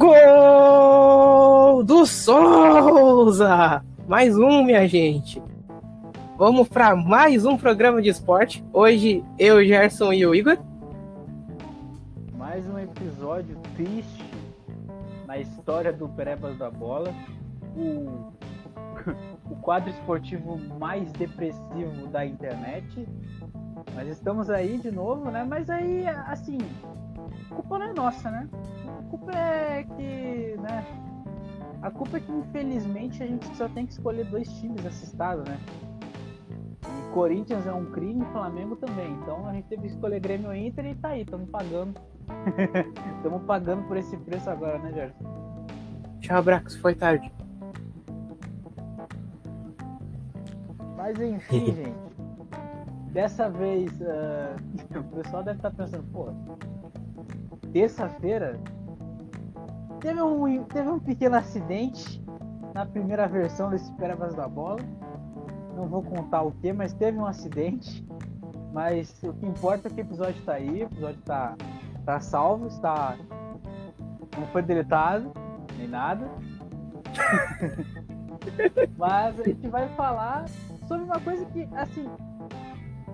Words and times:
Gol 0.00 1.84
do 1.84 2.06
Souza! 2.06 3.84
Mais 4.08 4.34
um, 4.34 4.64
minha 4.64 4.88
gente. 4.88 5.42
Vamos 6.38 6.68
para 6.68 6.96
mais 6.96 7.44
um 7.44 7.54
programa 7.54 8.00
de 8.00 8.08
esporte. 8.08 8.64
Hoje 8.72 9.22
eu, 9.38 9.62
Gerson 9.62 10.14
e 10.14 10.24
o 10.24 10.34
Igor. 10.34 10.56
Mais 12.34 12.66
um 12.66 12.78
episódio 12.78 13.58
triste 13.76 14.24
na 15.26 15.36
história 15.36 15.92
do 15.92 16.08
Perebas 16.08 16.56
da 16.56 16.70
Bola. 16.70 17.12
O, 17.76 18.32
o 19.52 19.56
quadro 19.56 19.90
esportivo 19.90 20.58
mais 20.78 21.12
depressivo 21.12 22.06
da 22.06 22.24
internet. 22.24 23.06
Mas 23.94 24.08
estamos 24.08 24.48
aí 24.48 24.78
de 24.78 24.90
novo, 24.90 25.30
né? 25.30 25.44
Mas 25.46 25.68
aí, 25.68 26.08
assim, 26.08 26.56
culpa 27.50 27.78
não 27.78 27.86
é 27.86 27.92
nossa, 27.92 28.30
né? 28.30 28.48
A 29.10 29.16
culpa 29.18 29.32
é 29.32 29.82
que, 29.82 30.56
né? 30.60 30.86
A 31.82 31.90
culpa 31.90 32.18
é 32.18 32.20
que 32.20 32.30
infelizmente 32.30 33.20
a 33.20 33.26
gente 33.26 33.56
só 33.56 33.68
tem 33.68 33.84
que 33.84 33.92
escolher 33.92 34.24
dois 34.26 34.48
times 34.60 34.84
nesse 34.84 35.04
estado, 35.04 35.42
né? 35.42 35.58
E 36.84 37.12
Corinthians 37.12 37.66
é 37.66 37.72
um 37.72 37.86
crime, 37.86 38.24
Flamengo 38.26 38.76
também. 38.76 39.10
Então 39.14 39.48
a 39.48 39.52
gente 39.52 39.66
teve 39.66 39.82
que 39.82 39.88
escolher 39.88 40.20
Grêmio 40.20 40.54
Inter 40.54 40.86
e 40.86 40.94
tá 40.94 41.08
aí, 41.08 41.22
estamos 41.22 41.50
pagando. 41.50 42.00
Estamos 43.16 43.42
pagando 43.42 43.82
por 43.88 43.96
esse 43.96 44.16
preço 44.16 44.48
agora, 44.48 44.78
né, 44.78 44.92
Gerson? 44.92 45.66
Tchau, 46.20 46.42
Brax, 46.44 46.76
foi 46.76 46.94
tarde. 46.94 47.32
Mas 50.96 51.18
enfim, 51.18 51.66
gente. 51.74 52.10
Dessa 53.12 53.50
vez, 53.50 53.90
uh, 54.00 54.54
o 54.96 55.16
pessoal 55.16 55.42
deve 55.42 55.58
estar 55.58 55.72
pensando, 55.72 56.04
pô, 56.12 56.28
terça-feira, 57.72 58.60
teve 60.00 60.22
um, 60.22 60.64
teve 60.64 60.88
um 60.88 60.98
pequeno 60.98 61.36
acidente 61.36 62.22
na 62.74 62.86
primeira 62.86 63.28
versão 63.28 63.70
desse 63.70 63.92
Pérolas 63.92 64.34
da 64.34 64.48
Bola. 64.48 64.80
Não 65.76 65.86
vou 65.86 66.02
contar 66.02 66.42
o 66.42 66.52
que, 66.52 66.72
mas 66.72 66.92
teve 66.92 67.18
um 67.18 67.26
acidente. 67.26 68.04
Mas 68.72 69.22
o 69.22 69.32
que 69.32 69.46
importa 69.46 69.88
é 69.88 69.90
que 69.90 70.00
o 70.00 70.02
episódio 70.02 70.38
está 70.38 70.54
aí, 70.54 70.82
o 70.82 70.86
episódio 70.86 71.18
está 71.18 71.56
tá 72.04 72.20
salvo, 72.20 72.68
está. 72.68 73.16
não 74.38 74.46
foi 74.48 74.62
deletado, 74.62 75.32
nem 75.76 75.88
nada. 75.88 76.28
mas 78.96 79.40
a 79.40 79.44
gente 79.44 79.68
vai 79.68 79.88
falar 79.90 80.48
sobre 80.86 81.04
uma 81.04 81.20
coisa 81.20 81.44
que, 81.46 81.68
assim, 81.74 82.08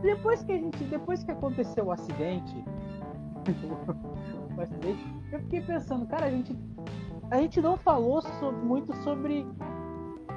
depois 0.03 0.43
que 0.43 0.53
a 0.53 0.59
gente. 0.59 0.85
Depois 0.85 1.25
que 1.25 1.31
aconteceu 1.31 1.87
o 1.87 1.93
acidente, 1.93 2.65
eu 5.33 5.41
fiquei 5.41 5.61
pensando, 5.61 6.07
cara, 6.07 6.27
a 6.27 6.31
gente, 6.31 6.57
a 7.31 7.39
gente 7.39 7.61
não 7.61 7.77
falou 7.77 8.23
sobre, 8.23 8.65
muito 8.65 8.95
sobre 9.03 9.47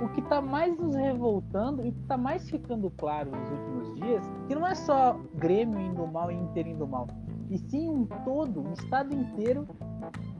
o 0.02 0.10
que 0.10 0.22
está 0.22 0.42
mais 0.42 0.78
nos 0.78 0.96
revoltando 0.96 1.86
e 1.86 1.90
o 1.90 1.94
que 1.94 2.02
está 2.02 2.18
mais 2.18 2.50
ficando 2.50 2.90
claro 2.92 3.32
nos 3.32 3.50
últimos 3.50 3.96
dias, 3.96 4.24
que 4.48 4.56
não 4.56 4.66
é 4.66 4.76
só 4.76 5.20
Grêmio 5.36 5.80
indo 5.80 6.06
mal 6.08 6.32
e 6.32 6.36
Inter 6.36 6.68
indo 6.68 6.88
mal, 6.88 7.08
e 7.50 7.58
sim 7.58 7.90
um 7.90 8.06
todo, 8.24 8.62
um 8.62 8.74
estado 8.74 9.14
inteiro 9.14 9.68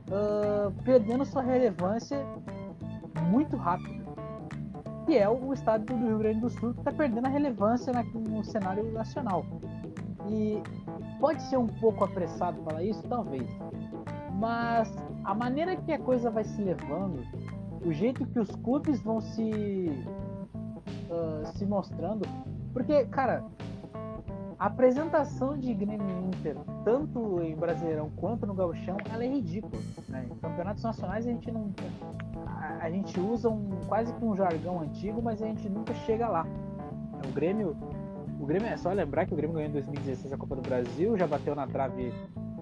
uh, 0.10 0.72
perdendo 0.84 1.26
sua 1.26 1.42
relevância 1.42 2.26
muito 3.30 3.56
rápido. 3.58 4.00
Que 5.06 5.18
é 5.18 5.28
o 5.28 5.52
estado 5.54 5.86
do 5.86 5.96
Rio 5.96 6.20
Grande 6.20 6.42
do 6.42 6.50
Sul 6.52 6.74
que 6.74 6.82
está 6.82 6.92
perdendo 6.92 7.26
a 7.26 7.30
relevância 7.30 7.92
no 8.14 8.44
cenário 8.44 8.92
nacional. 8.92 9.44
E 10.28 10.62
pode 11.20 11.42
ser 11.44 11.58
um 11.58 11.68
pouco 11.68 12.04
apressado 12.04 12.62
falar 12.64 12.84
isso, 12.84 13.02
talvez. 13.08 13.50
Mas 14.40 14.90
a 15.26 15.36
maneira 15.36 15.76
que 15.76 15.92
a 15.92 16.00
coisa 16.00 16.32
vai 16.32 16.46
se 16.46 16.62
levando, 16.62 17.22
o 17.86 17.92
jeito 17.92 18.26
que 18.26 18.40
os 18.40 18.50
clubes 18.56 19.02
vão 19.02 19.20
se 19.20 19.92
uh, 21.10 21.46
se 21.58 21.66
mostrando, 21.66 22.26
porque 22.72 23.04
cara, 23.06 23.44
a 24.58 24.68
apresentação 24.68 25.58
de 25.58 25.74
Grêmio 25.74 26.22
Inter, 26.28 26.56
tanto 26.86 27.42
em 27.42 27.54
Brasileirão 27.54 28.10
quanto 28.16 28.48
no 28.48 28.54
Gauchão, 28.54 28.98
ela 29.12 29.26
é 29.26 29.28
ridícula. 29.28 29.82
Né? 30.08 30.26
Em 30.32 30.36
campeonatos 30.36 30.84
nacionais 30.84 31.28
a 31.28 31.30
gente 31.30 31.52
não 31.52 31.74
a, 32.48 32.86
a 32.86 32.90
gente 32.90 33.20
usa 33.20 33.50
um 33.50 33.70
quase 33.88 34.14
que 34.14 34.24
um 34.24 34.36
jargão 34.38 34.80
antigo, 34.80 35.22
mas 35.22 35.42
a 35.42 35.48
gente 35.48 35.68
nunca 35.68 35.94
chega 36.06 36.30
lá. 36.30 36.48
O 37.28 37.34
Grêmio 37.34 37.76
o 38.40 38.46
Grêmio 38.46 38.70
é 38.70 38.78
só 38.78 38.94
lembrar 38.94 39.26
que 39.26 39.34
o 39.34 39.36
Grêmio 39.36 39.58
ganhou 39.58 39.70
em 39.70 39.74
2016 39.74 40.32
a 40.32 40.38
Copa 40.38 40.56
do 40.56 40.62
Brasil, 40.62 41.18
já 41.18 41.28
bateu 41.28 41.54
na 41.54 41.68
trave 41.68 42.14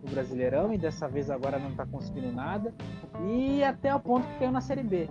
Brasileirão 0.10 0.74
e 0.74 0.78
dessa 0.78 1.08
vez 1.08 1.30
agora 1.30 1.60
não 1.60 1.70
está 1.70 1.86
conseguindo 1.86 2.32
nada. 2.32 2.74
E 3.30 3.64
até 3.64 3.94
o 3.94 4.00
ponto 4.00 4.28
que 4.28 4.40
caiu 4.40 4.52
na 4.52 4.62
Série 4.62 4.84
B. 4.84 5.10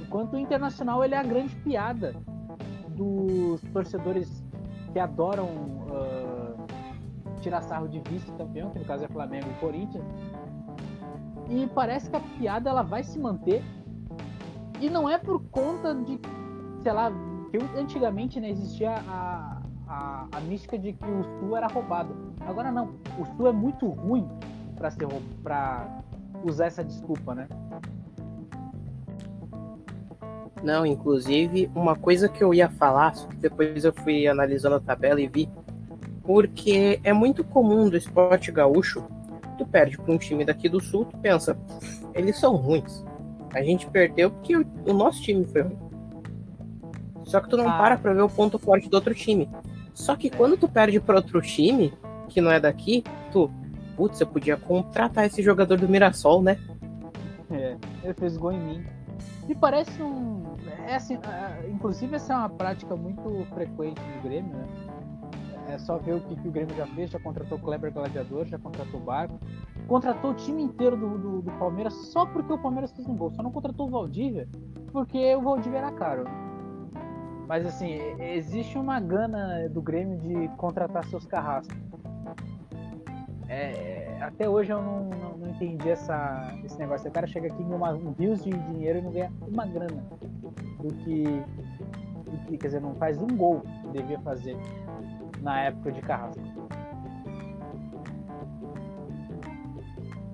Enquanto 0.00 0.34
o 0.34 0.38
Internacional 0.38 1.04
ele 1.04 1.14
é 1.14 1.18
a 1.18 1.22
grande 1.22 1.54
piada 1.56 2.14
dos 2.88 3.60
torcedores 3.72 4.44
que 4.92 4.98
adoram 4.98 5.46
uh, 5.46 7.40
tirar 7.40 7.62
sarro 7.62 7.88
de 7.88 8.00
vice-campeão, 8.08 8.70
que 8.70 8.78
no 8.78 8.84
caso 8.84 9.04
é 9.04 9.08
Flamengo 9.08 9.46
e 9.50 9.60
Corinthians. 9.60 10.04
E 11.48 11.66
parece 11.74 12.10
que 12.10 12.16
a 12.16 12.20
piada 12.20 12.70
ela 12.70 12.82
vai 12.82 13.02
se 13.02 13.18
manter. 13.18 13.62
E 14.80 14.90
não 14.90 15.08
é 15.08 15.18
por 15.18 15.42
conta 15.50 15.94
de, 15.94 16.20
sei 16.82 16.92
lá, 16.92 17.10
que 17.50 17.58
antigamente 17.78 18.40
né, 18.40 18.50
existia 18.50 18.96
a, 19.06 19.61
a, 19.92 20.26
a 20.32 20.40
mística 20.40 20.78
de 20.78 20.94
que 20.94 21.04
o 21.04 21.22
Sul 21.38 21.56
era 21.56 21.66
roubado. 21.66 22.16
Agora 22.40 22.72
não, 22.72 22.94
o 23.18 23.26
Sul 23.36 23.46
é 23.46 23.52
muito 23.52 23.86
ruim 23.86 24.26
para 24.74 24.90
ser 24.90 25.06
para 25.42 26.02
usar 26.42 26.66
essa 26.66 26.82
desculpa, 26.82 27.34
né? 27.34 27.46
Não, 30.62 30.86
inclusive, 30.86 31.70
uma 31.74 31.94
coisa 31.94 32.28
que 32.28 32.42
eu 32.42 32.54
ia 32.54 32.70
falar, 32.70 33.12
depois 33.38 33.84
eu 33.84 33.92
fui 33.92 34.26
analisando 34.26 34.76
a 34.76 34.80
tabela 34.80 35.20
e 35.20 35.26
vi, 35.26 35.48
porque 36.22 37.00
é 37.02 37.12
muito 37.12 37.44
comum 37.44 37.90
do 37.90 37.96
esporte 37.96 38.50
gaúcho, 38.50 39.04
tu 39.58 39.66
perde 39.66 39.98
para 39.98 40.12
um 40.12 40.18
time 40.18 40.44
daqui 40.44 40.68
do 40.68 40.80
sul, 40.80 41.04
tu 41.04 41.18
pensa, 41.18 41.58
eles 42.14 42.38
são 42.38 42.56
ruins. 42.56 43.04
A 43.52 43.62
gente 43.62 43.86
perdeu 43.88 44.30
porque 44.30 44.56
o, 44.56 44.64
o 44.86 44.92
nosso 44.92 45.20
time 45.20 45.44
foi 45.44 45.62
ruim. 45.62 45.78
Só 47.24 47.40
que 47.40 47.48
tu 47.48 47.56
não 47.56 47.68
ah. 47.68 47.76
para 47.76 47.98
pra 47.98 48.14
ver 48.14 48.22
o 48.22 48.28
ponto 48.28 48.58
forte 48.58 48.88
do 48.88 48.94
outro 48.94 49.14
time. 49.14 49.50
Só 49.94 50.16
que 50.16 50.30
quando 50.30 50.56
tu 50.56 50.68
perde 50.68 50.98
para 51.00 51.16
outro 51.16 51.40
time, 51.40 51.92
que 52.28 52.40
não 52.40 52.50
é 52.50 52.58
daqui, 52.58 53.04
tu, 53.30 53.50
putz, 53.96 54.20
eu 54.20 54.26
podia 54.26 54.56
contratar 54.56 55.26
esse 55.26 55.42
jogador 55.42 55.78
do 55.78 55.88
Mirassol, 55.88 56.42
né? 56.42 56.58
É, 57.50 57.76
ele 58.02 58.14
fez 58.14 58.36
gol 58.36 58.52
em 58.52 58.60
mim. 58.60 58.84
Me 59.46 59.54
parece 59.54 60.02
um. 60.02 60.42
É 60.86 60.96
assim, 60.96 61.18
inclusive, 61.68 62.16
essa 62.16 62.32
é 62.32 62.36
uma 62.36 62.48
prática 62.48 62.96
muito 62.96 63.46
frequente 63.52 64.00
do 64.00 64.22
Grêmio, 64.22 64.54
né? 64.54 64.66
É 65.68 65.78
só 65.78 65.96
ver 65.96 66.14
o 66.14 66.20
que, 66.20 66.36
que 66.36 66.48
o 66.48 66.50
Grêmio 66.50 66.74
já 66.74 66.86
fez: 66.86 67.10
já 67.10 67.18
contratou 67.18 67.58
o 67.58 67.60
Kleber 67.60 67.92
Gladiador, 67.92 68.46
já 68.46 68.58
contratou 68.58 69.00
o 69.00 69.04
Barco, 69.04 69.38
contratou 69.86 70.30
o 70.32 70.34
time 70.34 70.62
inteiro 70.62 70.96
do, 70.96 71.18
do, 71.18 71.42
do, 71.42 71.52
Palmeiras 71.52 71.94
só 71.94 72.26
porque 72.26 72.52
o 72.52 72.58
Palmeiras 72.58 72.92
fez 72.92 73.06
um 73.06 73.16
gol. 73.16 73.30
Só 73.32 73.42
não 73.42 73.50
contratou 73.50 73.86
o 73.86 73.90
Valdívia 73.90 74.48
porque 74.90 75.34
o 75.34 75.42
Valdívia 75.42 75.78
era 75.78 75.92
caro. 75.92 76.24
Mas 77.46 77.66
assim, 77.66 77.98
existe 78.20 78.78
uma 78.78 78.98
gana 79.00 79.68
do 79.68 79.82
Grêmio 79.82 80.18
de 80.18 80.48
contratar 80.56 81.04
seus 81.04 81.26
carrascos. 81.26 81.76
É, 83.48 84.16
até 84.20 84.48
hoje 84.48 84.72
eu 84.72 84.80
não, 84.80 85.04
não, 85.10 85.36
não, 85.36 85.48
entendi 85.50 85.90
essa, 85.90 86.58
esse 86.64 86.78
negócio. 86.78 87.08
O 87.08 87.12
cara 87.12 87.26
chega 87.26 87.48
aqui 87.48 87.62
uma, 87.62 87.92
um 87.92 88.12
rios 88.12 88.42
de 88.42 88.50
dinheiro 88.50 89.00
e 89.00 89.02
não 89.02 89.10
ganha 89.10 89.32
uma 89.46 89.66
grana 89.66 90.02
do 90.80 90.94
que, 90.94 91.24
do 91.24 92.38
que, 92.46 92.56
quer 92.56 92.68
dizer, 92.68 92.80
não 92.80 92.94
faz 92.94 93.20
um 93.20 93.26
gol 93.26 93.60
que 93.60 93.88
devia 93.88 94.18
fazer 94.20 94.56
na 95.42 95.60
época 95.60 95.92
de 95.92 96.00
carrasco. 96.00 96.40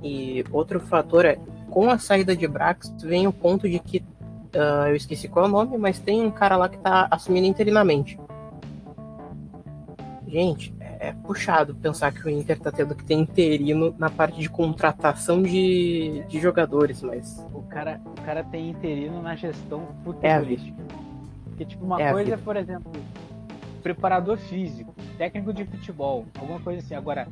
E 0.03 0.44
outro 0.53 0.79
fator 0.79 1.25
é, 1.25 1.37
com 1.71 1.91
a 1.91 1.99
saída 1.99 2.37
de 2.37 2.47
Brax, 2.47 2.94
vem 3.03 3.27
o 3.27 3.32
ponto 3.32 3.69
de 3.69 3.79
que 3.79 4.05
Uh, 4.55 4.89
eu 4.89 4.97
esqueci 4.97 5.29
qual 5.29 5.45
é 5.45 5.49
o 5.49 5.50
nome, 5.50 5.77
mas 5.77 5.99
tem 5.99 6.25
um 6.25 6.31
cara 6.31 6.56
lá 6.56 6.69
que 6.69 6.79
tá 6.79 7.06
assumindo 7.11 7.47
interinamente. 7.47 8.19
Gente, 10.27 10.75
é, 10.81 11.09
é 11.09 11.12
puxado 11.12 11.75
pensar 11.75 12.12
que 12.12 12.27
o 12.27 12.31
Inter 12.31 12.59
tá 12.59 12.71
tendo 12.71 12.95
que 12.95 13.05
ter 13.05 13.15
interino 13.15 13.95
na 13.99 14.11
parte 14.11 14.39
de 14.41 14.49
contratação 14.49 15.43
de, 15.43 16.25
de 16.29 16.41
jogadores, 16.41 17.03
mas. 17.03 17.47
O 17.53 17.62
cara, 17.62 18.00
o 18.05 18.23
cara 18.23 18.45
tem 18.45 18.71
interino 18.71 19.23
na 19.23 19.37
gestão 19.37 19.89
futebolística. 20.05 20.81
É 20.81 21.44
Porque, 21.44 21.65
tipo, 21.65 21.85
uma 21.85 22.01
é 22.01 22.12
coisa, 22.12 22.37
por 22.39 22.56
exemplo, 22.56 22.93
preparador 23.83 24.39
físico, 24.39 24.94
técnico 25.17 25.53
de 25.53 25.65
futebol, 25.65 26.27
alguma 26.39 26.61
coisa 26.61 26.81
assim. 26.81 26.94
Agora, 26.94 27.29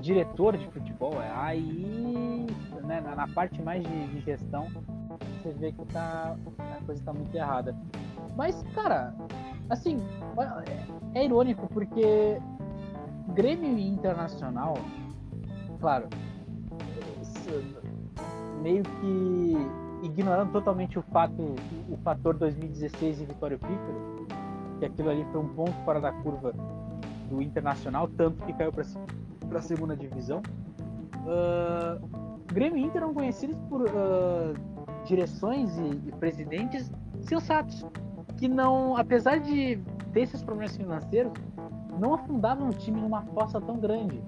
diretor 0.00 0.56
de 0.56 0.66
futebol, 0.66 1.22
é 1.22 1.30
aí, 1.34 2.46
né, 2.82 3.00
na, 3.00 3.28
parte 3.28 3.62
mais 3.62 3.82
de, 3.82 4.06
de, 4.08 4.20
gestão, 4.20 4.68
você 5.18 5.50
vê 5.50 5.72
que 5.72 5.84
tá, 5.86 6.36
a 6.58 6.84
coisa 6.84 7.02
tá 7.04 7.12
muito 7.12 7.34
errada. 7.34 7.76
Mas, 8.36 8.62
cara, 8.74 9.14
assim, 9.68 10.02
é, 11.14 11.20
é 11.20 11.24
irônico 11.24 11.68
porque 11.68 12.40
Grêmio 13.34 13.78
Internacional, 13.78 14.74
claro, 15.80 16.08
meio 18.62 18.82
que 18.82 19.56
ignorando 20.02 20.52
totalmente 20.52 20.98
o 20.98 21.02
fato, 21.02 21.54
o 21.88 21.96
fator 21.98 22.34
2016 22.34 23.20
e 23.20 23.24
Vitória 23.24 23.58
Pícaro, 23.58 24.26
que 24.78 24.84
aquilo 24.84 25.10
ali 25.10 25.24
foi 25.30 25.40
um 25.40 25.48
ponto 25.48 25.72
fora 25.84 26.00
da 26.00 26.12
curva 26.12 26.52
do 27.30 27.40
Internacional, 27.40 28.08
tanto 28.08 28.44
que 28.44 28.52
caiu 28.52 28.72
para 28.72 29.58
a 29.58 29.62
segunda 29.62 29.96
divisão. 29.96 30.42
Uh, 31.24 32.22
Grêmio 32.52 32.78
e 32.78 32.82
Inter 32.84 33.02
eram 33.02 33.14
conhecidos 33.14 33.56
por 33.68 33.82
uh, 33.82 34.71
direções 35.04 35.76
e, 35.78 36.08
e 36.08 36.12
presidentes 36.12 36.90
sensatos, 37.22 37.84
que 38.36 38.48
não, 38.48 38.96
apesar 38.96 39.38
de 39.38 39.78
ter 40.12 40.22
esses 40.22 40.42
problemas 40.42 40.76
financeiros, 40.76 41.32
não 41.98 42.14
afundavam 42.14 42.68
o 42.68 42.72
time 42.72 43.00
numa 43.00 43.22
fossa 43.22 43.60
tão 43.60 43.78
grande. 43.78 44.22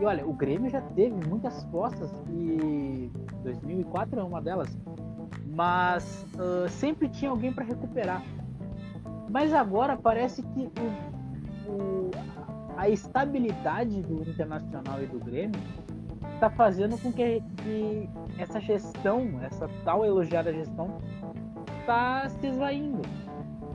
E 0.00 0.04
olha, 0.04 0.26
o 0.26 0.32
Grêmio 0.32 0.70
já 0.70 0.80
teve 0.80 1.14
muitas 1.28 1.62
fossas 1.64 2.10
e 2.30 3.10
2004 3.42 4.20
é 4.20 4.24
uma 4.24 4.40
delas, 4.40 4.68
mas 5.46 6.26
uh, 6.34 6.68
sempre 6.68 7.08
tinha 7.08 7.30
alguém 7.30 7.52
para 7.52 7.64
recuperar. 7.64 8.22
Mas 9.28 9.52
agora 9.52 9.96
parece 9.96 10.42
que 10.42 10.70
o, 11.66 11.70
o, 11.70 12.10
a 12.76 12.88
estabilidade 12.88 14.02
do 14.02 14.22
Internacional 14.28 15.02
e 15.02 15.06
do 15.06 15.18
Grêmio 15.18 15.60
está 16.42 16.50
fazendo 16.50 17.00
com 17.00 17.12
que, 17.12 17.40
que, 17.62 18.10
essa 18.36 18.60
gestão, 18.60 19.40
essa 19.42 19.70
tal 19.84 20.04
elogiada 20.04 20.52
gestão, 20.52 20.98
está 21.80 22.28
se 22.28 22.48
esvaindo. 22.48 23.02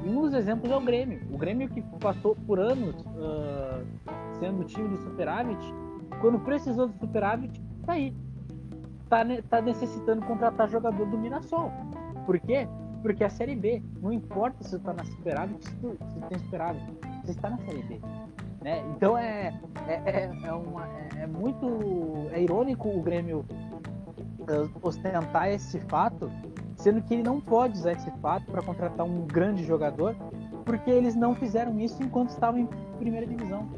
E 0.04 0.10
um 0.10 0.22
dos 0.22 0.34
exemplos 0.34 0.70
é 0.70 0.76
o 0.76 0.82
Grêmio. 0.82 1.22
O 1.32 1.38
Grêmio 1.38 1.70
que 1.70 1.82
passou 1.98 2.36
por 2.46 2.60
anos 2.60 2.94
uh, 3.02 3.86
sendo 4.38 4.66
time 4.66 4.90
do 4.90 4.98
superávit, 4.98 5.74
quando 6.20 6.40
precisou 6.40 6.88
do 6.88 6.94
superávit, 7.00 7.62
tá 7.86 7.94
aí. 7.94 8.14
Tá, 9.08 9.20
tá 9.50 9.62
necessitando 9.62 10.26
contratar 10.26 10.70
jogador 10.70 11.06
do 11.06 11.18
Mirassol. 11.18 11.72
Por 12.26 12.38
quê? 12.38 12.68
Porque 13.02 13.24
a 13.24 13.30
Série 13.30 13.56
B, 13.56 13.82
não 14.02 14.12
importa 14.12 14.62
se 14.62 14.72
você 14.72 14.80
tá 14.80 14.92
na 14.92 15.06
superávit, 15.06 15.66
se 15.66 15.76
tu, 15.78 15.98
se 16.06 16.20
tu 16.20 16.28
tem 16.28 16.40
superávit, 16.40 16.84
você 17.24 17.32
está 17.32 17.50
na 17.50 17.58
Série 17.60 17.84
B. 17.84 18.02
Né? 18.68 18.84
Então 18.98 19.18
é, 19.18 19.58
é, 19.88 19.94
é, 20.06 20.32
é, 20.44 20.52
uma, 20.52 20.86
é, 20.86 21.24
é 21.24 21.28
muito 21.28 22.28
é 22.34 22.42
irônico 22.42 22.90
o 22.90 23.02
Grêmio 23.02 23.46
uh, 24.42 24.70
ostentar 24.86 25.48
esse 25.48 25.80
fato, 25.80 26.30
sendo 26.76 27.02
que 27.02 27.14
ele 27.14 27.24
não 27.24 27.40
pode 27.40 27.78
usar 27.78 27.94
esse 27.94 28.12
fato 28.20 28.52
para 28.52 28.62
contratar 28.62 29.06
um 29.06 29.26
grande 29.26 29.64
jogador, 29.64 30.18
porque 30.66 30.92
eles 30.92 31.16
não 31.16 31.34
fizeram 31.34 31.80
isso 31.80 32.04
enquanto 32.04 32.32
estavam 32.32 32.60
em 32.60 32.68
primeira 33.00 33.26
divisão. 33.26 33.70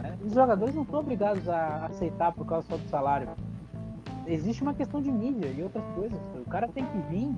Né? 0.00 0.16
Os 0.24 0.34
jogadores 0.34 0.72
não 0.72 0.84
estão 0.84 1.00
obrigados 1.00 1.48
a 1.48 1.86
aceitar 1.86 2.30
por 2.30 2.46
causa 2.46 2.68
só 2.68 2.76
do 2.76 2.88
salário. 2.88 3.28
Existe 4.24 4.62
uma 4.62 4.72
questão 4.72 5.02
de 5.02 5.10
mídia 5.10 5.48
e 5.48 5.64
outras 5.64 5.84
coisas. 5.96 6.20
O 6.36 6.48
cara 6.48 6.68
tem 6.68 6.84
que 6.84 6.98
vir 7.08 7.34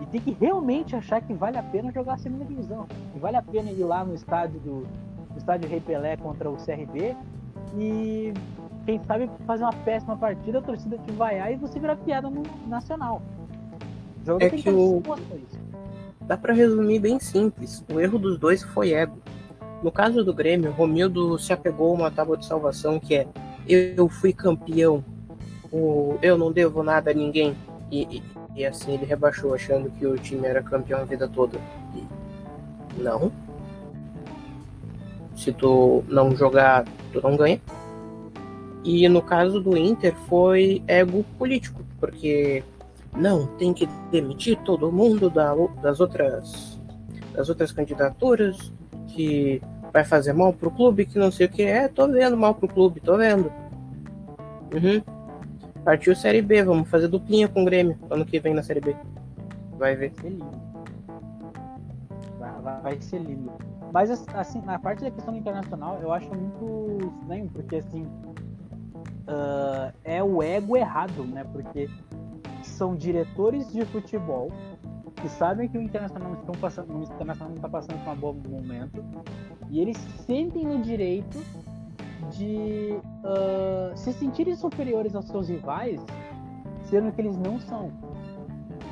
e 0.00 0.06
tem 0.06 0.22
que 0.22 0.30
realmente 0.30 0.96
achar 0.96 1.20
que 1.20 1.34
vale 1.34 1.58
a 1.58 1.62
pena 1.62 1.92
jogar 1.92 2.14
a 2.14 2.18
segunda 2.18 2.46
divisão. 2.46 2.86
Que 3.12 3.18
vale 3.18 3.36
a 3.36 3.42
pena 3.42 3.70
ir 3.70 3.84
lá 3.84 4.02
no 4.02 4.14
estádio 4.14 4.58
do, 4.60 4.86
no 5.32 5.38
estádio 5.38 5.68
Rei 5.68 5.80
Pelé 5.80 6.16
contra 6.16 6.50
o 6.50 6.56
CRB 6.56 7.16
e 7.76 8.32
quem 8.84 9.00
sabe 9.04 9.30
fazer 9.46 9.64
uma 9.64 9.72
péssima 9.72 10.16
partida, 10.16 10.58
a 10.58 10.62
torcida 10.62 10.98
te 10.98 11.12
vaiar 11.12 11.52
e 11.52 11.56
você 11.56 11.78
virar 11.78 11.96
piada 11.96 12.28
no 12.28 12.42
nacional. 12.66 13.22
O 14.22 14.26
jogo 14.26 14.44
é 14.44 14.50
que, 14.50 14.62
que 14.62 14.70
o... 14.70 15.02
Dá 16.22 16.36
para 16.36 16.52
resumir 16.52 17.00
bem 17.00 17.18
simples. 17.18 17.84
O 17.92 18.00
erro 18.00 18.18
dos 18.18 18.38
dois 18.38 18.62
foi 18.62 18.92
ego. 18.92 19.18
No 19.82 19.90
caso 19.90 20.24
do 20.24 20.32
Grêmio, 20.32 20.70
Romildo 20.70 21.38
se 21.38 21.52
apegou 21.52 21.90
a 21.90 21.94
uma 21.94 22.10
tábua 22.10 22.36
de 22.36 22.46
salvação 22.46 23.00
que 23.00 23.16
é 23.16 23.26
eu 23.66 24.08
fui 24.08 24.32
campeão, 24.32 25.04
o 25.70 26.18
eu 26.20 26.36
não 26.36 26.52
devo 26.52 26.82
nada 26.82 27.10
a 27.10 27.14
ninguém. 27.14 27.56
E, 27.90 28.18
e, 28.18 28.22
e 28.56 28.64
assim 28.64 28.94
ele 28.94 29.04
rebaixou, 29.04 29.54
achando 29.54 29.90
que 29.90 30.06
o 30.06 30.16
time 30.16 30.46
era 30.46 30.62
campeão 30.62 31.00
a 31.00 31.04
vida 31.04 31.28
toda. 31.28 31.58
E 31.94 32.04
não, 33.00 33.32
se 35.42 35.52
tu 35.52 36.04
não 36.08 36.34
jogar, 36.36 36.84
tu 37.12 37.20
não 37.22 37.36
ganha. 37.36 37.60
E 38.84 39.08
no 39.08 39.22
caso 39.22 39.60
do 39.60 39.76
Inter 39.76 40.14
foi 40.28 40.82
ego 40.86 41.24
político, 41.38 41.82
porque 42.00 42.64
não, 43.16 43.46
tem 43.58 43.72
que 43.72 43.86
demitir 44.10 44.58
todo 44.64 44.90
mundo 44.90 45.30
da, 45.30 45.54
das 45.82 46.00
outras 46.00 46.80
das 47.32 47.48
outras 47.48 47.72
candidaturas, 47.72 48.72
que 49.08 49.62
vai 49.92 50.04
fazer 50.04 50.32
mal 50.32 50.52
pro 50.52 50.70
clube, 50.70 51.06
que 51.06 51.18
não 51.18 51.30
sei 51.30 51.46
o 51.46 51.48
que 51.48 51.62
é, 51.62 51.88
tô 51.88 52.06
vendo 52.08 52.36
mal 52.36 52.54
pro 52.54 52.68
clube, 52.68 53.00
tô 53.00 53.16
vendo. 53.16 53.50
Uhum. 54.74 55.02
Partiu 55.84 56.14
Série 56.14 56.42
B, 56.42 56.62
vamos 56.62 56.88
fazer 56.88 57.08
duplinha 57.08 57.48
com 57.48 57.62
o 57.62 57.64
Grêmio 57.64 57.98
ano 58.10 58.24
que 58.24 58.38
vem 58.38 58.54
na 58.54 58.62
Série 58.62 58.80
B. 58.80 58.94
Vai 59.78 59.96
ver. 59.96 60.12
Vai 60.12 60.22
ser 60.22 60.30
lindo. 60.30 60.62
Vai, 62.38 62.80
vai 62.80 63.00
ser 63.00 63.18
lindo. 63.18 63.71
Mas, 63.92 64.10
assim, 64.34 64.60
na 64.62 64.78
parte 64.78 65.02
da 65.04 65.10
questão 65.10 65.36
internacional, 65.36 65.98
eu 66.00 66.12
acho 66.12 66.28
muito 66.34 66.98
estranho, 67.20 67.48
porque, 67.50 67.76
assim, 67.76 68.02
uh, 68.02 69.92
é 70.02 70.22
o 70.22 70.42
ego 70.42 70.76
errado, 70.76 71.24
né? 71.24 71.44
Porque 71.44 71.90
são 72.62 72.96
diretores 72.96 73.70
de 73.70 73.84
futebol 73.84 74.50
que 75.20 75.28
sabem 75.28 75.68
que 75.68 75.78
o 75.78 75.82
Internacional 75.82 76.30
não, 76.30 76.54
passando, 76.54 76.92
o 76.96 77.02
Internacional 77.02 77.50
não 77.50 77.56
está 77.56 77.68
passando 77.68 78.02
por 78.04 78.12
um 78.12 78.16
bom 78.16 78.34
momento 78.48 79.04
e 79.70 79.80
eles 79.80 79.96
sentem 80.26 80.66
o 80.68 80.80
direito 80.80 81.38
de 82.30 82.98
uh, 83.24 83.96
se 83.96 84.12
sentirem 84.12 84.56
superiores 84.56 85.14
aos 85.14 85.26
seus 85.26 85.48
rivais, 85.48 86.00
sendo 86.84 87.12
que 87.12 87.20
eles 87.20 87.36
não 87.36 87.60
são 87.60 87.92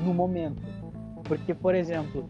no 0.05 0.13
momento. 0.13 0.63
Porque, 1.25 1.55
por 1.55 1.75
exemplo, 1.75 2.29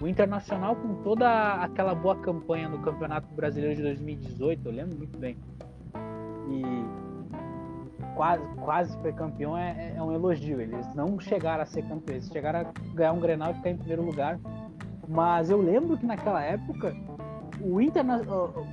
o 0.00 0.06
Internacional, 0.06 0.76
com 0.76 1.02
toda 1.02 1.54
aquela 1.54 1.94
boa 1.94 2.16
campanha 2.16 2.68
no 2.68 2.78
Campeonato 2.78 3.26
Brasileiro 3.34 3.76
de 3.76 3.82
2018, 3.82 4.66
eu 4.66 4.72
lembro 4.72 4.96
muito 4.96 5.18
bem. 5.18 5.36
E 6.48 8.14
quase, 8.14 8.44
quase 8.56 8.98
foi 9.00 9.12
campeão 9.12 9.56
é, 9.56 9.94
é 9.96 10.02
um 10.02 10.12
elogio. 10.12 10.60
Eles 10.60 10.94
não 10.94 11.18
chegaram 11.18 11.62
a 11.62 11.66
ser 11.66 11.82
campeões, 11.82 12.22
eles 12.22 12.32
chegaram 12.32 12.60
a 12.60 12.94
ganhar 12.94 13.12
um 13.12 13.20
Grenal 13.20 13.50
e 13.50 13.54
ficar 13.54 13.70
em 13.70 13.76
primeiro 13.76 14.04
lugar. 14.04 14.38
Mas 15.08 15.50
eu 15.50 15.60
lembro 15.60 15.96
que 15.96 16.06
naquela 16.06 16.42
época 16.42 16.94
o 17.60 17.80
Internacional 17.80 18.66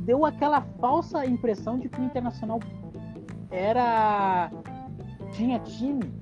deu 0.00 0.26
aquela 0.26 0.60
falsa 0.80 1.24
impressão 1.24 1.78
de 1.78 1.88
que 1.88 2.00
o 2.00 2.04
Internacional 2.04 2.60
era 3.50 4.50
tinha 5.32 5.58
time 5.60 6.12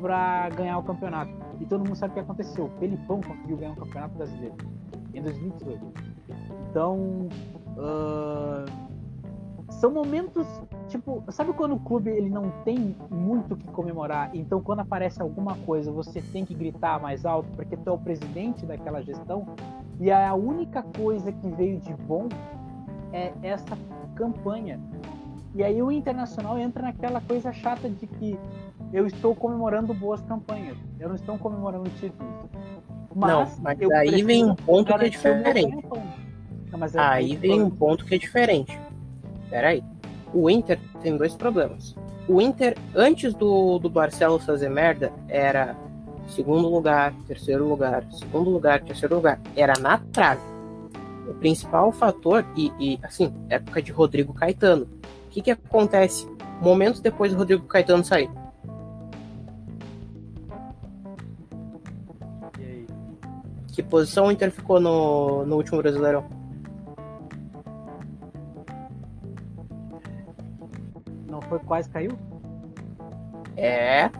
para 0.00 0.50
ganhar 0.50 0.78
o 0.78 0.82
campeonato. 0.82 1.39
E 1.60 1.66
todo 1.66 1.80
mundo 1.80 1.94
sabe 1.94 2.12
o 2.12 2.14
que 2.14 2.20
aconteceu. 2.20 2.64
O 2.64 2.70
Felipão 2.78 3.20
conseguiu 3.20 3.56
ganhar 3.58 3.72
um 3.72 3.76
campeonato 3.76 4.14
brasileiro 4.16 4.56
em 5.14 5.22
2018. 5.22 5.92
Então, 6.70 7.28
uh, 7.76 8.90
são 9.72 9.90
momentos 9.90 10.46
tipo, 10.88 11.22
sabe 11.28 11.52
quando 11.52 11.76
o 11.76 11.80
clube 11.80 12.10
ele 12.10 12.28
não 12.28 12.50
tem 12.64 12.96
muito 13.10 13.54
o 13.54 13.56
que 13.56 13.66
comemorar? 13.68 14.30
Então, 14.34 14.60
quando 14.60 14.80
aparece 14.80 15.22
alguma 15.22 15.54
coisa, 15.58 15.90
você 15.90 16.20
tem 16.20 16.44
que 16.44 16.52
gritar 16.52 17.00
mais 17.00 17.24
alto 17.24 17.48
porque 17.54 17.76
tu 17.76 17.88
é 17.88 17.92
o 17.92 17.98
presidente 17.98 18.66
daquela 18.66 19.00
gestão. 19.00 19.46
E 20.00 20.10
a 20.10 20.34
única 20.34 20.82
coisa 20.82 21.30
que 21.30 21.48
veio 21.50 21.78
de 21.78 21.94
bom 21.94 22.28
é 23.12 23.32
essa 23.42 23.76
campanha. 24.14 24.80
E 25.54 25.62
aí 25.62 25.82
o 25.82 25.90
internacional 25.90 26.58
entra 26.58 26.82
naquela 26.82 27.20
coisa 27.20 27.52
chata 27.52 27.88
de 27.88 28.06
que 28.06 28.38
eu 28.92 29.06
estou 29.06 29.34
comemorando 29.34 29.94
boas 29.94 30.22
campanhas. 30.22 30.76
Eu 31.00 31.08
não 31.08 31.16
estou 31.16 31.38
comemorando 31.38 31.88
títulos. 31.98 32.30
Mas 33.14 33.30
não, 33.30 33.62
mas 33.62 33.90
aí 33.92 34.22
vem 34.22 34.44
um 34.44 34.54
ponto 34.54 34.94
que 34.98 35.04
é 35.06 35.08
diferente. 35.08 35.88
Não, 36.70 37.02
aí 37.02 37.36
vem 37.36 37.62
um 37.62 37.70
ponto 37.70 38.04
que 38.04 38.14
é 38.14 38.18
diferente. 38.18 38.78
Peraí. 39.48 39.82
O 40.32 40.48
Inter 40.50 40.78
tem 41.00 41.16
dois 41.16 41.34
problemas. 41.34 41.96
O 42.28 42.40
Inter, 42.40 42.76
antes 42.94 43.32
do, 43.34 43.78
do 43.78 43.88
Barcelos 43.88 44.44
fazer 44.44 44.68
merda, 44.68 45.10
era 45.26 45.74
segundo 46.28 46.68
lugar, 46.68 47.12
terceiro 47.26 47.66
lugar, 47.66 48.04
segundo 48.12 48.50
lugar, 48.50 48.82
terceiro 48.82 49.16
lugar. 49.16 49.40
Era 49.56 49.72
na 49.80 49.98
trave. 50.12 50.42
O 51.26 51.34
principal 51.34 51.90
fator, 51.92 52.44
e, 52.54 52.70
e 52.78 53.00
assim, 53.02 53.34
época 53.48 53.82
de 53.82 53.90
Rodrigo 53.90 54.34
Caetano. 54.34 54.84
O 55.26 55.30
que, 55.30 55.40
que 55.40 55.50
acontece? 55.50 56.28
Momentos 56.60 57.00
depois 57.00 57.32
do 57.32 57.38
Rodrigo 57.38 57.64
Caetano 57.64 58.04
sair 58.04 58.30
posição 63.90 64.26
o 64.26 64.32
Inter 64.32 64.50
ficou 64.50 64.80
no, 64.80 65.44
no 65.44 65.56
último 65.56 65.78
Brasileirão? 65.78 66.24
Não 71.28 71.42
foi 71.42 71.58
quase 71.58 71.90
caiu? 71.90 72.12
É. 73.56 74.10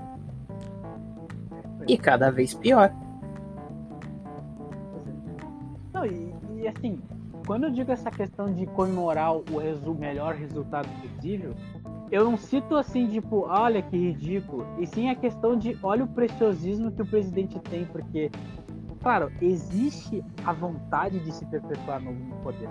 E 1.86 1.96
cada 1.96 2.30
vez 2.30 2.52
pior. 2.52 2.92
Não, 5.92 6.04
e, 6.04 6.34
e 6.56 6.68
assim, 6.68 7.00
quando 7.46 7.64
eu 7.64 7.70
digo 7.70 7.90
essa 7.90 8.10
questão 8.10 8.52
de 8.52 8.66
comemorar 8.66 9.34
o 9.34 9.58
resu 9.58 9.94
melhor 9.94 10.34
resultado 10.34 10.88
possível, 11.00 11.54
eu 12.10 12.24
não 12.24 12.36
cito 12.36 12.76
assim, 12.76 13.06
tipo, 13.06 13.46
olha 13.46 13.80
que 13.82 13.96
ridículo. 13.96 14.66
E 14.78 14.86
sim 14.86 15.10
a 15.10 15.14
questão 15.14 15.56
de 15.56 15.78
olha 15.82 16.04
o 16.04 16.08
preciosismo 16.08 16.90
que 16.90 17.02
o 17.02 17.06
presidente 17.06 17.58
tem, 17.60 17.84
porque, 17.84 18.30
claro, 19.00 19.30
existe 19.40 20.24
a 20.44 20.52
vontade 20.52 21.18
de 21.20 21.32
se 21.32 21.44
perpetuar 21.46 22.00
no 22.00 22.14
poder. 22.42 22.68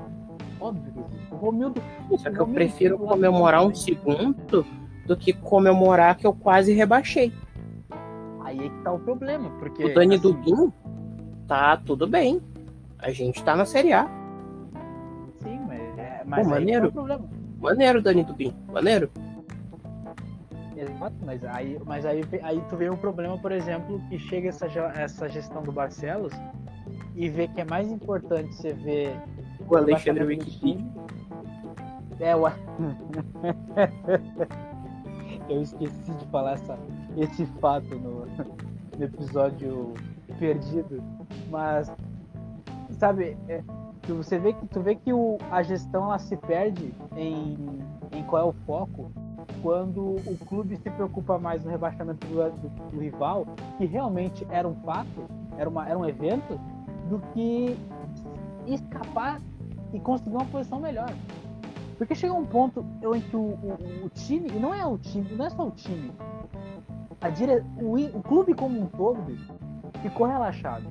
Óbvio 0.59 0.91
que 0.91 0.99
existe. 0.99 1.33
O 1.33 1.37
Romildo. 1.37 1.81
Só 2.17 2.31
que 2.31 2.39
eu 2.39 2.47
prefiro 2.47 2.97
comemorar 2.97 3.65
um 3.65 3.73
segundo 3.73 4.65
do 5.05 5.17
que 5.17 5.33
comemorar 5.33 6.15
que 6.17 6.27
eu 6.27 6.33
quase 6.33 6.73
rebaixei. 6.73 7.33
Aí 8.43 8.65
é 8.65 8.69
que 8.69 8.81
tá 8.83 8.91
o 8.91 8.99
problema, 8.99 9.49
porque. 9.59 9.83
O 9.83 9.93
Dani 9.93 10.15
assim, 10.15 10.23
Dudu 10.23 10.73
tá 11.47 11.77
tudo 11.77 12.07
bem. 12.07 12.41
A 12.97 13.11
gente 13.11 13.43
tá 13.43 13.55
na 13.55 13.65
Série 13.65 13.93
A. 13.93 14.05
Sim, 15.41 15.59
mas. 15.67 15.97
É, 15.97 16.23
mas 16.25 16.45
Pô, 16.45 16.53
maneiro. 16.53 16.91
Tá 16.91 17.19
maneiro, 17.59 18.01
Dani 18.01 18.23
Dubin. 18.23 18.53
Maneiro. 18.71 19.09
Exato, 20.79 21.15
mas 21.25 21.43
aí, 21.43 21.77
mas 21.85 22.05
aí, 22.05 22.23
aí 22.41 22.63
tu 22.69 22.77
vê 22.77 22.89
um 22.89 22.95
problema, 22.95 23.37
por 23.37 23.51
exemplo, 23.51 23.99
que 24.07 24.17
chega 24.17 24.47
essa, 24.47 24.65
essa 24.95 25.27
gestão 25.27 25.61
do 25.61 25.73
Barcelos 25.73 26.31
e 27.15 27.27
vê 27.27 27.49
que 27.49 27.59
é 27.59 27.65
mais 27.65 27.91
importante 27.91 28.55
você 28.55 28.71
ver 28.71 29.13
o 29.67 29.75
Alexandre 29.75 30.23
Wikipedia. 30.23 30.87
É, 32.21 32.33
o... 32.33 32.47
Eu 35.49 35.61
esqueci 35.61 36.13
de 36.13 36.25
falar 36.27 36.53
essa, 36.53 36.79
esse 37.17 37.45
fato 37.59 37.93
no, 37.95 38.25
no 38.97 39.03
episódio 39.03 39.93
perdido, 40.39 41.03
mas 41.49 41.93
sabe, 42.91 43.37
é, 43.49 43.61
você 44.07 44.39
vê 44.39 44.53
que 44.53 44.65
tu 44.67 44.79
vê 44.79 44.95
que 44.95 45.11
o, 45.11 45.37
a 45.51 45.61
gestão 45.61 46.05
ela 46.05 46.19
se 46.19 46.37
perde 46.37 46.93
em, 47.17 47.57
em 48.13 48.23
qual 48.23 48.43
é 48.43 48.45
o 48.45 48.53
foco 48.65 49.11
quando 49.61 50.15
o 50.15 50.37
clube 50.47 50.77
se 50.77 50.89
preocupa 50.89 51.37
mais 51.37 51.63
no 51.63 51.71
rebaixamento 51.71 52.25
do, 52.27 52.35
do, 52.35 52.91
do 52.91 52.99
rival, 52.99 53.45
que 53.77 53.85
realmente 53.85 54.45
era 54.49 54.67
um 54.67 54.75
fato, 54.75 55.25
era, 55.57 55.69
uma, 55.69 55.87
era 55.87 55.97
um 55.97 56.05
evento, 56.05 56.59
do 57.09 57.19
que 57.33 57.77
escapar 58.67 59.41
e 59.93 59.99
conseguir 59.99 60.35
uma 60.35 60.45
posição 60.45 60.79
melhor. 60.79 61.11
Porque 61.97 62.15
chega 62.15 62.33
um 62.33 62.45
ponto 62.45 62.85
em 63.13 63.21
que 63.21 63.35
o, 63.35 63.39
o, 63.39 64.05
o, 64.05 64.09
time, 64.09 64.49
e 64.49 64.59
não 64.59 64.73
é 64.73 64.85
o 64.85 64.97
time, 64.97 65.35
não 65.35 65.45
é 65.45 65.49
só 65.49 65.67
o 65.67 65.71
time, 65.71 66.11
a 67.19 67.29
dire... 67.29 67.63
o, 67.81 67.95
o 68.17 68.23
clube 68.23 68.53
como 68.53 68.79
um 68.79 68.85
todo 68.85 69.37
ficou 70.01 70.27
relaxado. 70.27 70.87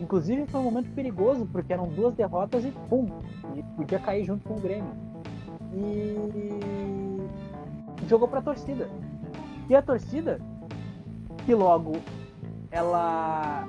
Inclusive 0.00 0.46
foi 0.46 0.60
um 0.60 0.64
momento 0.64 0.90
perigoso, 0.94 1.44
porque 1.46 1.72
eram 1.72 1.88
duas 1.88 2.14
derrotas 2.14 2.64
e 2.64 2.70
pum, 2.88 3.06
e 3.56 3.62
podia 3.76 3.98
cair 3.98 4.24
junto 4.24 4.46
com 4.48 4.54
o 4.54 4.60
Grêmio. 4.60 4.92
E 5.74 7.07
jogou 8.06 8.28
pra 8.28 8.42
torcida. 8.42 8.88
E 9.68 9.74
a 9.74 9.82
torcida, 9.82 10.40
que 11.44 11.54
logo 11.54 11.96
ela 12.70 13.66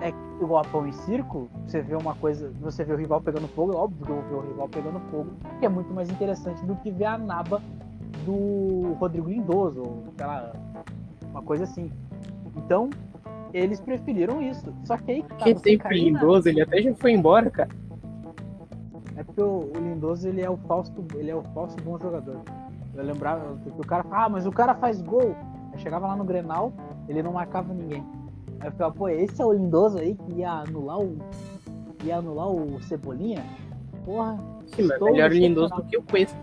é 0.00 0.08
igual 0.42 0.62
a 0.62 0.68
pão 0.68 0.86
em 0.86 0.92
circo, 0.92 1.48
você 1.66 1.80
vê 1.80 1.94
uma 1.94 2.14
coisa, 2.14 2.52
você 2.60 2.84
vê 2.84 2.92
o 2.92 2.96
rival 2.96 3.20
pegando 3.20 3.46
fogo, 3.48 3.72
é 3.72 3.76
óbvio 3.76 4.04
que 4.04 4.10
eu 4.10 4.16
vou 4.16 4.24
ver 4.24 4.34
o 4.34 4.50
rival 4.50 4.68
pegando 4.68 5.00
fogo, 5.10 5.30
que 5.58 5.66
é 5.66 5.68
muito 5.68 5.92
mais 5.92 6.10
interessante 6.10 6.64
do 6.64 6.74
que 6.76 6.90
ver 6.90 7.04
a 7.04 7.18
naba 7.18 7.60
do 8.24 8.94
Rodrigo 8.98 9.28
Lindoso, 9.28 9.80
ou 9.80 10.04
lá, 10.18 10.52
uma 11.30 11.42
coisa 11.42 11.64
assim. 11.64 11.90
Então, 12.56 12.90
eles 13.52 13.80
preferiram 13.80 14.42
isso. 14.42 14.72
Só 14.84 14.96
que 14.96 15.12
aí. 15.12 15.22
Tá, 15.22 15.36
que 15.36 15.58
sempre 15.58 15.98
Lindoso, 15.98 16.48
ele 16.48 16.60
até 16.60 16.80
já 16.82 16.94
foi 16.94 17.12
embora, 17.12 17.50
cara. 17.50 17.70
É 19.16 19.22
porque 19.22 19.42
o, 19.42 19.70
o 19.74 19.78
Lindoso 19.78 20.28
ele 20.28 20.40
é 20.40 20.50
o 20.50 20.56
falso, 20.56 20.92
ele 21.14 21.30
é 21.30 21.36
o 21.36 21.42
falso 21.54 21.76
bom 21.84 21.98
jogador. 21.98 22.40
Eu 22.94 23.04
lembrava 23.04 23.56
que 23.56 23.68
o 23.70 23.86
cara 23.86 24.04
ah, 24.10 24.28
mas 24.28 24.46
o 24.46 24.52
cara 24.52 24.74
faz 24.74 25.00
gol. 25.00 25.34
Aí 25.72 25.78
chegava 25.78 26.06
lá 26.06 26.16
no 26.16 26.24
Grenal, 26.24 26.72
ele 27.08 27.22
não 27.22 27.32
marcava 27.32 27.72
ninguém. 27.72 28.04
Aí 28.60 28.68
eu 28.68 28.72
ficava, 28.72 28.92
pô, 28.92 29.08
esse 29.08 29.40
é 29.40 29.44
o 29.44 29.52
Lindoso 29.52 29.98
aí 29.98 30.14
que 30.14 30.34
ia 30.34 30.50
anular 30.50 31.00
o. 31.00 31.18
ia 32.04 32.18
anular 32.18 32.48
o 32.48 32.80
Cebolinha? 32.82 33.44
Porra. 34.04 34.38
Sim, 34.66 34.82
mas 34.82 35.00
melhor 35.00 35.30
o 35.30 35.34
Lindoso 35.34 35.74
do 35.74 35.82
que 35.84 35.96
o 35.96 36.02
Cuesta. 36.02 36.38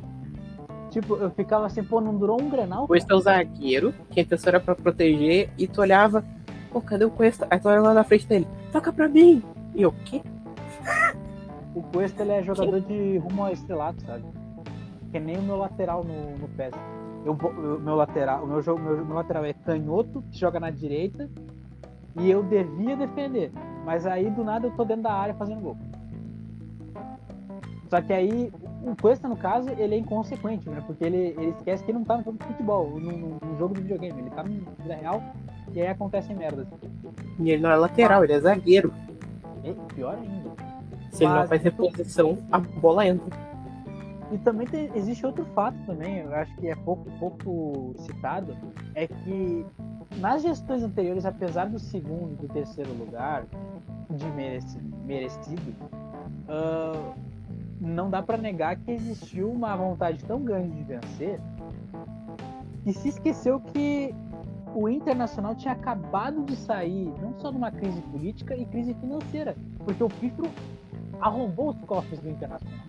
Tipo, 0.89 1.15
eu 1.17 1.29
ficava 1.29 1.67
assim, 1.67 1.83
pô, 1.83 2.01
não 2.01 2.15
durou 2.17 2.41
um 2.41 2.49
Grenal? 2.49 2.85
O 2.85 2.87
Cuesta 2.87 3.13
é 3.13 3.15
o 3.15 3.19
zagueiro, 3.19 3.93
que 4.09 4.19
a 4.19 4.23
intenção 4.23 4.49
era 4.49 4.59
pra 4.59 4.75
proteger, 4.75 5.51
e 5.57 5.67
tu 5.67 5.81
olhava, 5.81 6.25
pô, 6.71 6.81
cadê 6.81 7.05
o 7.05 7.11
Cuesta? 7.11 7.47
Aí 7.49 7.59
tu 7.59 7.69
olha 7.69 7.81
lá 7.81 7.93
na 7.93 8.03
frente 8.03 8.27
dele, 8.27 8.47
toca 8.71 8.91
pra 8.91 9.07
mim! 9.07 9.43
E 9.75 9.83
eu, 9.83 9.89
o 9.89 9.93
quê? 10.03 10.21
O 11.75 11.83
Cuesta, 11.83 12.23
ele 12.23 12.31
é 12.31 12.41
jogador 12.43 12.81
de 12.81 13.17
rumo 13.19 13.45
ao 13.45 13.53
estrelato, 13.53 14.03
sabe? 14.03 14.25
Que 15.11 15.19
nem 15.19 15.37
o 15.37 15.41
meu 15.41 15.55
lateral 15.57 16.03
no, 16.03 16.37
no 16.37 16.47
PES. 16.49 16.73
Eu, 17.25 17.33
o 17.33 17.79
meu 17.79 17.95
lateral, 17.95 18.43
o 18.43 18.47
meu, 18.47 18.61
jogo, 18.61 18.81
meu, 18.81 19.05
meu 19.05 19.15
lateral 19.15 19.43
é 19.43 19.53
canhoto, 19.53 20.23
que 20.31 20.39
joga 20.39 20.59
na 20.59 20.69
direita, 20.69 21.29
e 22.19 22.29
eu 22.29 22.43
devia 22.43 22.95
defender. 22.95 23.51
Mas 23.85 24.05
aí 24.05 24.29
do 24.29 24.43
nada 24.43 24.67
eu 24.67 24.71
tô 24.71 24.85
dentro 24.85 25.03
da 25.03 25.13
área 25.13 25.33
fazendo 25.33 25.61
gol. 25.61 25.77
Só 27.89 28.01
que 28.01 28.13
aí 28.13 28.51
o 28.83 28.95
Cuesta, 28.95 29.27
no 29.27 29.35
caso, 29.35 29.69
ele 29.77 29.95
é 29.95 29.97
inconsequente, 29.97 30.69
né? 30.69 30.81
Porque 30.85 31.03
ele, 31.03 31.35
ele 31.37 31.49
esquece 31.57 31.83
que 31.83 31.91
ele 31.91 31.97
não 31.97 32.05
tá 32.05 32.17
no 32.17 32.23
jogo 32.23 32.37
de 32.37 32.45
futebol, 32.45 32.99
no, 32.99 33.11
no, 33.11 33.57
jogo 33.57 33.73
de 33.73 33.81
videogame. 33.81 34.21
Ele 34.21 34.29
tá 34.29 34.43
no 34.43 34.49
vida 34.49 34.95
real 34.95 35.23
e 35.73 35.81
aí 35.81 35.87
acontecem 35.87 36.35
merdas. 36.35 36.67
E 37.39 37.51
ele 37.51 37.61
não 37.61 37.71
é 37.71 37.75
lateral, 37.75 38.23
ele 38.23 38.33
é 38.33 38.39
zagueiro. 38.39 38.93
É 39.63 39.73
pior 39.93 40.15
ainda. 40.15 40.51
Se 41.11 41.23
Mas, 41.23 41.31
ele 41.31 41.33
não 41.33 41.47
faz 41.47 41.63
reposição, 41.63 42.37
a 42.51 42.59
bola 42.59 43.07
entra. 43.07 43.48
E 44.31 44.37
também 44.37 44.67
tem, 44.67 44.91
existe 44.95 45.25
outro 45.25 45.43
fato 45.55 45.77
também, 45.85 46.19
eu 46.19 46.33
acho 46.35 46.55
que 46.57 46.67
é 46.67 46.75
pouco, 46.75 47.09
pouco 47.19 47.93
citado, 47.97 48.55
é 48.93 49.07
que 49.07 49.65
nas 50.17 50.41
gestões 50.41 50.83
anteriores, 50.83 51.25
apesar 51.25 51.65
do 51.65 51.79
segundo 51.79 52.33
e 52.33 52.47
do 52.47 52.53
terceiro 52.53 52.91
lugar 52.93 53.45
de 54.09 54.25
merecido, 54.31 54.97
merecido 55.05 55.75
uh, 56.47 57.13
não 57.79 58.09
dá 58.09 58.21
para 58.21 58.37
negar 58.37 58.75
que 58.75 58.91
existiu 58.91 59.51
uma 59.51 59.75
vontade 59.75 60.23
tão 60.25 60.43
grande 60.43 60.75
de 60.75 60.83
vencer 60.83 61.39
que 62.83 62.93
se 62.93 63.09
esqueceu 63.09 63.59
que 63.59 64.13
o 64.75 64.87
Internacional 64.87 65.55
tinha 65.55 65.73
acabado 65.73 66.43
de 66.43 66.55
sair 66.55 67.11
não 67.21 67.33
só 67.39 67.51
de 67.51 67.57
uma 67.57 67.71
crise 67.71 68.01
política 68.01 68.55
e 68.55 68.65
crise 68.65 68.93
financeira, 68.95 69.55
porque 69.79 70.03
o 70.03 70.09
Pifro 70.09 70.49
arrombou 71.19 71.69
os 71.69 71.81
cofres 71.81 72.19
do 72.19 72.29
Internacional. 72.29 72.79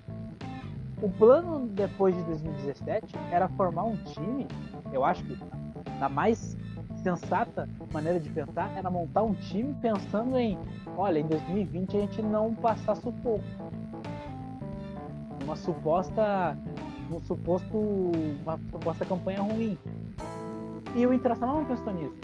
O 1.02 1.08
plano 1.08 1.66
depois 1.68 2.14
de 2.14 2.22
2017 2.24 3.16
era 3.30 3.48
formar 3.48 3.84
um 3.84 3.96
time, 3.96 4.46
eu 4.92 5.02
acho 5.02 5.24
que 5.24 5.38
na 5.98 6.08
mais 6.10 6.56
sensata 7.02 7.66
maneira 7.90 8.20
de 8.20 8.28
pensar 8.28 8.70
era 8.76 8.90
montar 8.90 9.22
um 9.22 9.32
time 9.32 9.74
pensando 9.80 10.36
em, 10.36 10.58
olha, 10.96 11.18
em 11.18 11.26
2020 11.26 11.96
a 11.96 12.00
gente 12.00 12.22
não 12.22 12.54
passar 12.54 12.96
sufoco. 12.96 13.42
Uma 15.42 15.56
suposta 15.56 16.56
um 17.10 17.20
suposto 17.20 17.76
uma 18.42 18.58
suposta 18.70 19.04
campanha 19.04 19.40
ruim. 19.40 19.78
E 20.94 21.06
o 21.06 21.14
Internacional 21.14 21.56
não 21.56 21.64
pensou 21.64 21.92
nisso. 21.94 22.14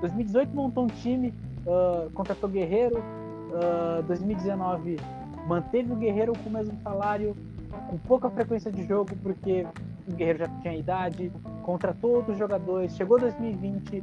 2018 0.00 0.54
montou 0.54 0.84
um 0.84 0.86
time, 0.86 1.34
uh, 1.66 2.10
contratou 2.12 2.48
Guerreiro, 2.48 2.98
uh, 2.98 4.02
2019 4.04 4.98
manteve 5.46 5.92
o 5.92 5.96
Guerreiro 5.96 6.32
com 6.44 6.48
o 6.48 6.52
mesmo 6.52 6.78
salário, 6.82 7.36
com 7.70 7.98
pouca 7.98 8.30
frequência 8.30 8.70
de 8.70 8.84
jogo, 8.84 9.16
porque 9.22 9.66
o 10.08 10.12
Guerreiro 10.12 10.40
já 10.40 10.48
tinha 10.60 10.76
idade, 10.76 11.32
contra 11.62 11.94
todos 11.94 12.30
os 12.30 12.38
jogadores. 12.38 12.96
Chegou 12.96 13.18
2020, 13.18 14.02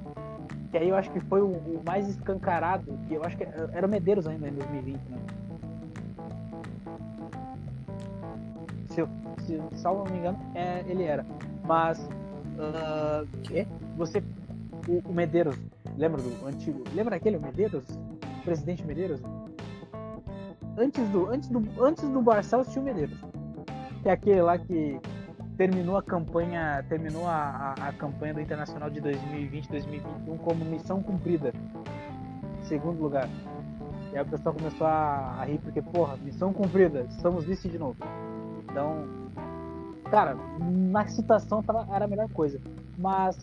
que 0.72 0.78
aí 0.78 0.90
eu 0.90 0.96
acho 0.96 1.12
que 1.12 1.20
foi 1.22 1.42
o, 1.42 1.48
o 1.48 1.82
mais 1.86 2.08
escancarado, 2.08 2.98
que 3.08 3.14
eu 3.14 3.24
acho 3.24 3.38
que 3.38 3.44
era 3.44 3.86
o 3.86 3.90
Medeiros 3.90 4.28
ainda 4.28 4.48
em 4.48 4.54
2020, 4.54 5.00
né? 5.10 5.18
Se, 8.90 9.02
eu, 9.02 9.10
se 9.40 9.62
salvo 9.78 10.06
não 10.06 10.12
me 10.12 10.20
engano, 10.20 10.40
é, 10.56 10.84
ele 10.88 11.04
era. 11.04 11.26
Mas 11.66 12.00
uh, 12.00 13.28
que? 13.44 13.68
você 13.96 14.24
o, 14.88 15.10
o, 15.10 15.14
Medeiros, 15.14 15.60
lembra 15.98 16.22
do 16.22 16.48
antigo, 16.48 16.84
lembra 16.96 17.16
aquele 17.18 17.38
Medeiros, 17.38 17.84
o 17.90 18.44
presidente 18.44 18.86
Medeiros? 18.86 19.22
Antes 20.78 21.08
do 21.10 21.28
antes 21.30 21.50
do 21.50 21.84
antes 21.84 22.08
do 22.08 22.22
Barcelos 22.22 22.68
tinha 22.68 22.82
o 22.82 22.86
Medeiros 22.86 23.18
que 24.08 24.10
é 24.10 24.14
aquele 24.14 24.42
lá 24.42 24.58
que 24.58 25.00
terminou 25.58 25.98
a 25.98 26.04
campanha, 26.04 26.86
terminou 26.88 27.28
a, 27.28 27.76
a, 27.78 27.90
a 27.90 27.92
campanha 27.92 28.34
do 28.34 28.40
Internacional 28.40 28.90
de 28.90 29.02
2020-2021 29.02 30.38
como 30.44 30.64
missão 30.64 31.04
cumprida. 31.04 31.52
Segundo 32.62 33.02
lugar. 33.02 33.28
E 34.14 34.18
aí 34.18 34.24
o 34.24 34.26
pessoal 34.26 34.56
começou 34.56 34.88
a, 34.88 35.36
a 35.40 35.44
rir 35.44 35.60
porque, 35.60 35.82
porra, 35.82 36.16
missão 36.24 36.54
cumprida, 36.54 37.06
estamos 37.10 37.44
vice 37.44 37.68
de 37.68 37.78
novo. 37.78 37.98
Então, 38.64 39.06
cara, 40.10 40.38
na 40.58 41.06
situação 41.08 41.62
tava, 41.62 41.86
era 41.94 42.06
a 42.06 42.08
melhor 42.08 42.30
coisa. 42.30 42.62
Mas 42.98 43.38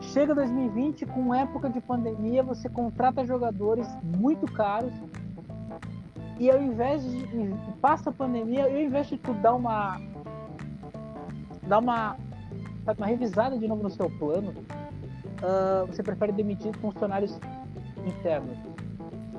chega 0.00 0.34
2020, 0.34 1.06
com 1.06 1.32
época 1.32 1.70
de 1.70 1.80
pandemia, 1.80 2.42
você 2.42 2.68
contrata 2.68 3.24
jogadores 3.24 3.86
muito 4.02 4.44
caros 4.52 4.92
e 6.42 6.50
ao 6.50 6.60
invés 6.60 7.04
de. 7.04 7.54
Passa 7.80 8.10
a 8.10 8.12
pandemia, 8.12 8.68
e 8.68 8.72
ao 8.72 8.80
invés 8.80 9.06
de 9.06 9.16
tu 9.16 9.32
dar 9.34 9.54
uma. 9.54 10.00
dar 11.68 11.78
uma 11.78 12.16
sabe, 12.84 13.00
uma 13.00 13.06
revisada 13.06 13.56
de 13.56 13.68
novo 13.68 13.84
no 13.84 13.90
seu 13.90 14.10
plano, 14.10 14.50
uh, 14.50 15.86
você 15.86 16.02
prefere 16.02 16.32
demitir 16.32 16.76
funcionários 16.78 17.38
internos. 18.04 18.58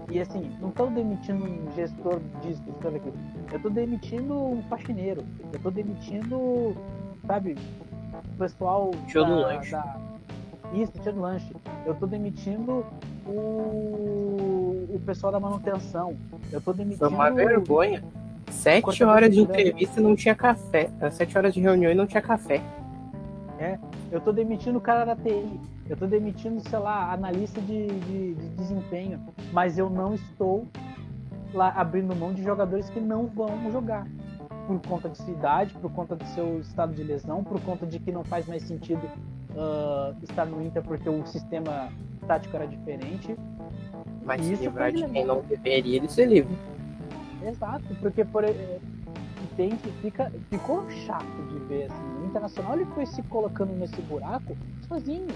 E 0.10 0.22
assim, 0.22 0.50
não 0.62 0.70
estou 0.70 0.90
demitindo 0.90 1.44
um 1.44 1.70
gestor 1.76 2.22
disso, 2.42 2.64
gestor 2.66 2.96
aqui. 2.96 3.14
Eu 3.52 3.58
estou 3.58 3.72
demitindo 3.72 4.34
um 4.34 4.64
faxineiro. 4.70 5.26
Eu 5.52 5.58
estou 5.58 5.72
demitindo, 5.74 6.74
sabe, 7.28 7.58
o 8.34 8.38
pessoal 8.38 8.92
tio 9.08 9.26
da, 9.26 9.30
lanche. 9.30 9.72
da. 9.72 9.98
Isso, 10.74 10.94
tio 11.02 11.12
do 11.12 11.20
lanche. 11.20 11.54
Eu 11.86 11.92
estou 11.92 12.08
demitindo 12.08 12.86
o... 13.28 14.63
o 14.90 15.00
pessoal 15.00 15.32
da 15.32 15.40
manutenção. 15.40 16.16
Eu 16.52 16.60
estou 16.60 16.74
demitindo. 16.74 17.00
Foi 17.00 17.10
uma 17.10 17.32
vergonha. 17.32 18.04
Sete 18.50 19.04
horas 19.04 19.34
de 19.34 19.42
entrevista 19.42 20.00
e 20.00 20.04
não 20.04 20.16
tinha 20.16 20.36
café. 20.36 20.90
Sete 21.12 21.38
horas 21.38 21.54
de 21.54 21.60
reunião 21.60 21.92
e 21.92 21.96
não 21.96 22.06
tinha 22.06 22.22
café. 22.22 22.62
É, 23.60 23.80
eu 24.12 24.20
tô 24.20 24.32
demitindo 24.32 24.78
o 24.78 24.82
cara 24.82 25.06
da 25.06 25.16
TI, 25.16 25.60
eu 25.90 25.96
tô 25.96 26.06
demitindo, 26.06 26.60
sei 26.68 26.80
lá, 26.80 27.14
analista 27.14 27.62
de, 27.62 27.88
de, 27.88 28.34
de 28.34 28.50
desempenho, 28.50 29.20
mas 29.52 29.78
eu 29.78 29.90
não 29.90 30.14
estou 30.14 30.68
lá 31.54 31.70
abrindo 31.70 32.16
mão 32.16 32.34
de 32.34 32.44
jogadores 32.44 32.90
que 32.90 33.00
não 33.00 33.28
vão 33.28 33.72
jogar 33.72 34.08
por 34.68 34.80
conta 34.88 35.10
de 35.10 35.18
sua 35.18 35.32
idade, 35.34 35.74
por 35.76 35.92
conta 35.92 36.16
do 36.16 36.26
seu 36.28 36.60
estado 36.60 36.94
de 36.94 37.04
lesão, 37.04 37.44
por 37.44 37.60
conta 37.62 37.86
de 37.86 38.00
que 38.00 38.12
não 38.12 38.24
faz 38.24 38.48
mais 38.48 38.64
sentido 38.64 39.06
uh, 39.52 40.16
estar 40.24 40.46
no 40.46 40.62
Inter 40.62 40.82
porque 40.82 41.10
o 41.10 41.26
sistema 41.26 41.90
tático 42.28 42.56
era 42.56 42.66
diferente. 42.66 43.36
Mas 44.26 44.46
se 44.46 44.56
livrar 44.56 44.92
de 44.92 45.06
quem 45.08 45.26
não 45.26 45.42
deveria, 45.42 45.98
ele 45.98 46.10
ser 46.10 46.26
livre. 46.26 46.56
Exato, 47.46 47.84
porque 48.00 48.24
por, 48.24 48.44
entende, 49.54 49.92
fica, 50.02 50.32
ficou 50.50 50.90
chato 51.06 51.26
de 51.50 51.60
ver 51.66 51.86
assim. 51.86 52.22
O 52.22 52.26
Internacional 52.26 52.76
ele 52.76 52.86
foi 52.94 53.06
se 53.06 53.22
colocando 53.24 53.72
nesse 53.74 54.02
buraco 54.02 54.56
sozinho. 54.88 55.28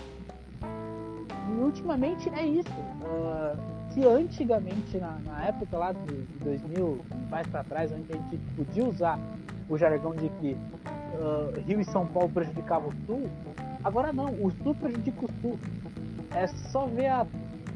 E 0.61 1.61
ultimamente 1.61 2.29
é 2.29 2.45
isso. 2.45 2.71
Uh, 2.71 3.57
se 3.93 4.05
antigamente, 4.05 4.97
na, 4.97 5.17
na, 5.25 5.45
época 5.45 5.77
lá 5.77 5.91
de, 5.91 6.23
de 6.23 6.43
2000, 6.43 6.99
mais 7.29 7.47
para 7.47 7.63
trás, 7.63 7.91
onde 7.91 8.11
a 8.11 8.15
gente 8.15 8.37
podia 8.55 8.85
usar 8.85 9.19
o 9.69 9.77
jargão 9.77 10.15
de 10.15 10.29
que 10.29 10.53
uh, 10.53 11.59
Rio 11.65 11.79
e 11.79 11.85
São 11.85 12.05
Paulo 12.05 12.29
prejudicavam 12.29 12.89
o 12.89 13.05
Sul, 13.05 13.29
agora 13.83 14.11
não, 14.11 14.31
o 14.33 14.51
Sul 14.63 14.75
prejudica 14.75 15.25
o 15.25 15.29
Sul. 15.41 15.59
É 16.35 16.47
só 16.47 16.85
ver 16.85 17.07
a 17.07 17.25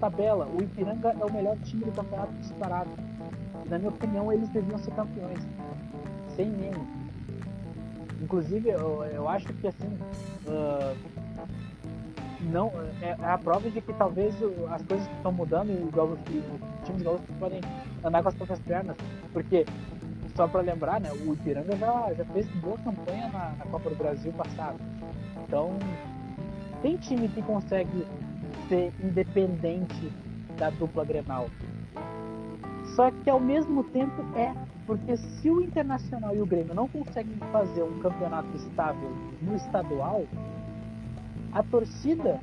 tabela. 0.01 0.47
O 0.47 0.61
Ipiranga 0.61 1.09
é 1.09 1.25
o 1.25 1.31
melhor 1.31 1.55
time 1.59 1.85
do 1.85 1.91
campeonato 1.91 2.33
disparado. 2.33 2.89
Na 3.69 3.77
minha 3.77 3.91
opinião, 3.91 4.33
eles 4.33 4.49
deviam 4.49 4.79
ser 4.79 4.91
campeões 4.91 5.39
sem 6.35 6.49
meme. 6.49 6.87
Inclusive, 8.21 8.69
eu, 8.69 9.03
eu 9.05 9.29
acho 9.29 9.47
que 9.53 9.67
assim. 9.67 9.97
Uh, 10.47 10.95
não, 12.41 12.71
é, 13.01 13.15
é, 13.21 13.25
a 13.25 13.37
prova 13.37 13.69
de 13.69 13.79
que 13.79 13.93
talvez 13.93 14.33
as 14.71 14.81
coisas 14.81 15.07
estão 15.15 15.31
mudando 15.31 15.69
e 15.69 15.73
os, 15.73 15.93
os 15.93 16.85
times 16.85 17.03
gaúchos 17.03 17.29
podem 17.39 17.61
andar 18.03 18.23
com 18.23 18.29
as 18.29 18.35
próprias 18.35 18.59
pernas. 18.59 18.97
Porque, 19.31 19.65
só 20.35 20.47
para 20.47 20.61
lembrar, 20.61 20.99
né, 20.99 21.11
o 21.11 21.33
Ipiranga 21.33 21.77
já, 21.77 22.11
já 22.13 22.25
fez 22.25 22.47
boa 22.55 22.77
campanha 22.79 23.29
na, 23.29 23.53
na 23.59 23.65
Copa 23.65 23.91
do 23.91 23.95
Brasil 23.95 24.33
passado. 24.33 24.79
Então, 25.43 25.77
tem 26.81 26.97
time 26.97 27.27
que 27.27 27.43
consegue 27.43 28.07
ser 28.71 28.93
independente 29.03 30.09
da 30.57 30.69
dupla 30.69 31.03
Grenal. 31.03 31.49
Só 32.95 33.11
que 33.11 33.29
ao 33.29 33.39
mesmo 33.39 33.83
tempo 33.83 34.23
é 34.37 34.53
porque 34.87 35.17
se 35.17 35.49
o 35.49 35.61
Internacional 35.61 36.33
e 36.33 36.41
o 36.41 36.45
Grêmio 36.45 36.73
não 36.73 36.87
conseguem 36.87 37.35
fazer 37.51 37.83
um 37.83 37.99
campeonato 37.99 38.55
estável 38.55 39.11
no 39.41 39.57
estadual, 39.57 40.23
a 41.51 41.61
torcida 41.63 42.39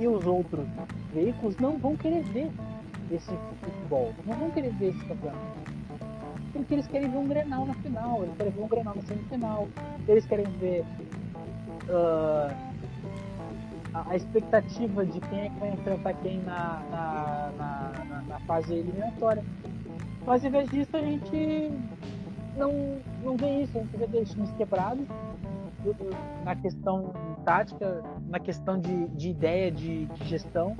e 0.00 0.08
os 0.08 0.26
outros 0.26 0.66
veículos 1.14 1.56
não 1.58 1.78
vão 1.78 1.96
querer 1.96 2.22
ver 2.24 2.50
esse 3.12 3.30
futebol, 3.62 4.12
não 4.26 4.36
vão 4.36 4.50
querer 4.50 4.72
ver 4.72 4.88
esse 4.88 5.04
campeonato. 5.04 5.58
Porque 6.52 6.74
eles 6.74 6.86
querem 6.88 7.10
ver 7.10 7.16
um 7.16 7.28
Grenal 7.28 7.64
na 7.64 7.74
final, 7.74 8.24
eles 8.24 8.36
querem 8.36 8.52
ver 8.52 8.60
um 8.60 8.68
Grenal 8.68 8.94
na 8.96 9.02
semifinal, 9.02 9.68
eles 10.08 10.26
querem 10.26 10.46
ver 10.58 10.84
uh, 11.84 12.67
a, 13.94 14.16
expectativa 14.16 15.04
de 15.04 15.20
quem 15.20 15.40
é 15.40 15.48
que 15.48 15.58
vai 15.60 15.72
enfrentar 15.72 16.14
quem 16.14 16.40
na, 16.42 16.82
na, 16.90 17.52
na, 17.56 18.22
na 18.28 18.40
fase 18.40 18.74
eliminatória. 18.74 19.44
Mas 20.26 20.44
em 20.44 20.50
vez 20.50 20.68
disso 20.70 20.96
a 20.96 21.00
gente 21.00 21.72
não, 22.56 22.98
não 23.22 23.36
vê 23.36 23.62
isso, 23.62 23.78
a 23.78 23.80
gente 23.80 23.96
vê 23.96 24.06
dois 24.06 24.30
times 24.30 24.50
quebrados 24.52 25.06
na 26.44 26.56
questão 26.56 27.12
tática, 27.44 28.02
na 28.28 28.38
questão 28.38 28.78
de, 28.78 29.08
de 29.08 29.30
ideia 29.30 29.70
de, 29.70 30.06
de 30.06 30.24
gestão. 30.24 30.76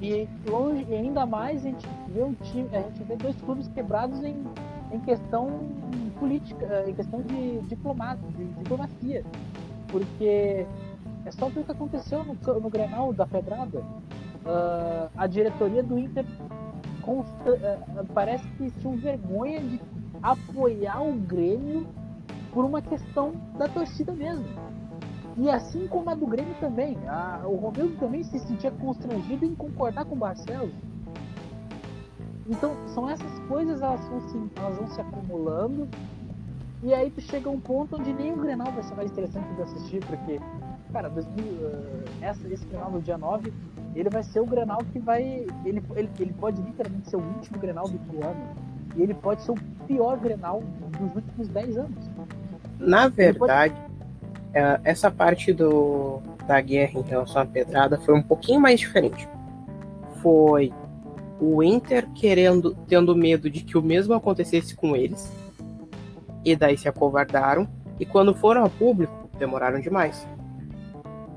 E 0.00 0.28
longe, 0.48 0.84
ainda 0.92 1.24
mais 1.24 1.64
a 1.64 1.68
gente 1.68 1.88
vê 2.08 2.22
um 2.22 2.34
time, 2.34 2.68
a 2.72 2.82
gente 2.82 3.02
vê 3.04 3.16
dois 3.16 3.36
clubes 3.36 3.68
quebrados 3.68 4.22
em, 4.22 4.44
em 4.92 5.00
questão 5.00 5.60
política, 6.18 6.84
em 6.88 6.94
questão 6.94 7.22
de 7.22 7.60
diplomacia, 7.68 8.28
de 8.36 8.44
diplomacia. 8.44 9.24
Porque 9.88 10.66
só 11.32 11.48
ver 11.48 11.60
o 11.60 11.64
que 11.64 11.72
aconteceu 11.72 12.24
no, 12.24 12.34
no 12.34 12.70
Grenal 12.70 13.12
da 13.12 13.26
Pedrada. 13.26 13.80
Uh, 13.80 15.10
a 15.16 15.26
diretoria 15.26 15.82
do 15.82 15.98
Inter 15.98 16.24
consta, 17.02 17.50
é, 17.50 17.78
parece 18.14 18.46
que 18.52 18.70
tinham 18.72 18.96
vergonha 18.96 19.60
de 19.60 19.80
apoiar 20.22 21.02
o 21.02 21.12
Grêmio 21.14 21.86
por 22.52 22.64
uma 22.64 22.80
questão 22.80 23.32
da 23.58 23.68
torcida 23.68 24.12
mesmo. 24.12 24.46
E 25.36 25.48
assim 25.48 25.86
como 25.88 26.10
a 26.10 26.14
do 26.14 26.26
Grêmio 26.26 26.54
também. 26.60 26.96
A, 27.08 27.42
o 27.44 27.56
Romeu 27.56 27.96
também 27.98 28.22
se 28.22 28.38
sentia 28.38 28.70
constrangido 28.70 29.44
em 29.44 29.54
concordar 29.54 30.04
com 30.04 30.14
o 30.14 30.18
Barcelos. 30.18 30.72
Então, 32.46 32.74
são 32.88 33.08
essas 33.08 33.38
coisas, 33.48 33.80
elas 33.80 34.00
vão, 34.08 34.20
se, 34.28 34.50
elas 34.56 34.76
vão 34.76 34.86
se 34.88 35.00
acumulando. 35.00 35.88
E 36.82 36.92
aí 36.92 37.10
tu 37.10 37.20
chega 37.20 37.48
a 37.48 37.52
um 37.52 37.60
ponto 37.60 37.96
onde 37.96 38.12
nem 38.12 38.32
o 38.32 38.36
Grenal 38.36 38.72
vai 38.72 38.82
ser 38.82 38.94
mais 38.94 39.10
interessante 39.10 39.54
de 39.54 39.62
assistir, 39.62 40.04
porque, 40.04 40.40
cara, 40.92 41.08
2000, 41.08 41.44
uh, 41.44 42.04
essa, 42.20 42.46
esse 42.48 42.64
Grenal 42.66 42.90
no 42.90 43.00
dia 43.00 43.16
9 43.16 43.52
ele 43.94 44.08
vai 44.08 44.22
ser 44.22 44.40
o 44.40 44.46
Grenal 44.46 44.78
que 44.92 44.98
vai. 44.98 45.46
Ele, 45.64 45.82
ele, 45.94 46.10
ele 46.18 46.32
pode 46.32 46.60
literalmente 46.62 47.10
ser 47.10 47.16
o 47.16 47.20
último 47.20 47.58
Grenal 47.58 47.86
do 47.86 48.24
ano. 48.24 48.54
E 48.96 49.02
ele 49.02 49.14
pode 49.14 49.42
ser 49.42 49.52
o 49.52 49.58
pior 49.86 50.18
Grenal 50.18 50.62
dos 50.98 51.14
últimos 51.14 51.48
10 51.48 51.76
anos. 51.78 52.10
Na 52.78 53.08
verdade, 53.08 53.74
pode... 53.74 53.92
É, 54.54 54.80
essa 54.84 55.10
parte 55.10 55.52
do, 55.52 56.20
da 56.46 56.60
guerra 56.60 57.00
em 57.00 57.02
relação 57.02 57.42
à 57.42 57.46
pedrada 57.46 57.98
foi 57.98 58.14
um 58.14 58.22
pouquinho 58.22 58.60
mais 58.60 58.80
diferente. 58.80 59.28
Foi 60.22 60.72
o 61.40 61.62
Inter 61.62 62.08
querendo, 62.14 62.74
tendo 62.86 63.14
medo 63.14 63.50
de 63.50 63.62
que 63.62 63.76
o 63.76 63.82
mesmo 63.82 64.14
acontecesse 64.14 64.74
com 64.74 64.96
eles. 64.96 65.30
E 66.44 66.56
daí 66.56 66.76
se 66.76 66.88
acovardaram. 66.88 67.68
E 68.00 68.06
quando 68.06 68.34
foram 68.34 68.62
ao 68.62 68.70
público, 68.70 69.28
demoraram 69.38 69.80
demais. 69.80 70.26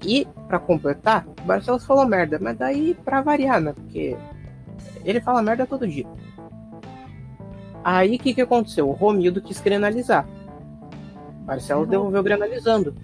E, 0.06 0.28
para 0.48 0.60
completar, 0.60 1.26
o 1.28 1.46
Barcelos 1.46 1.84
falou 1.84 2.06
merda, 2.06 2.38
mas 2.40 2.56
daí 2.56 2.94
para 2.94 3.22
variar, 3.22 3.60
né? 3.60 3.74
Porque 3.74 4.16
ele 5.04 5.20
fala 5.20 5.42
merda 5.42 5.66
todo 5.66 5.88
dia. 5.88 6.06
Aí 7.84 8.16
o 8.16 8.20
que, 8.20 8.36
que 8.36 8.42
aconteceu? 8.42 8.88
O 8.88 8.94
Romildo 8.94 9.42
quis 9.42 9.60
granalizar. 9.60 10.28
Barcelos 11.46 11.86
uhum. 11.86 11.90
devolveu 11.90 12.22
granalizando. 12.22 12.96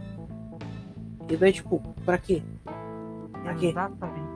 E 1.28 1.36
daí, 1.36 1.52
tipo, 1.52 1.82
pra 2.06 2.20
quê? 2.20 2.44
Pra 3.44 3.56
quê? 3.56 3.68
Exatamente. 3.68 4.32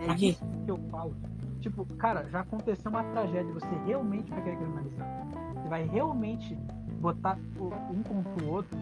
É 0.00 0.04
pra 0.04 0.14
isso 0.14 0.18
quê? 0.18 0.36
que 0.64 0.70
eu 0.70 0.78
falo. 0.88 1.16
Tipo, 1.60 1.84
cara, 1.96 2.28
já 2.30 2.40
aconteceu 2.40 2.90
uma 2.90 3.02
tragédia. 3.04 3.52
Você 3.54 3.68
realmente 3.86 4.30
vai 4.30 4.42
querer 4.42 4.56
granalizar. 4.56 5.26
Você 5.54 5.68
vai 5.68 5.84
realmente 5.88 6.56
botar 7.00 7.36
um 7.58 8.02
contra 8.02 8.44
o 8.44 8.52
outro. 8.52 8.78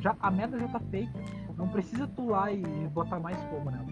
Já, 0.00 0.14
a 0.20 0.30
merda 0.30 0.58
já 0.58 0.68
tá 0.68 0.80
feita 0.90 1.18
não 1.58 1.68
precisa 1.68 2.08
lá 2.18 2.50
e 2.52 2.62
botar 2.94 3.18
mais 3.18 3.36
fogo 3.50 3.70
nela. 3.70 3.84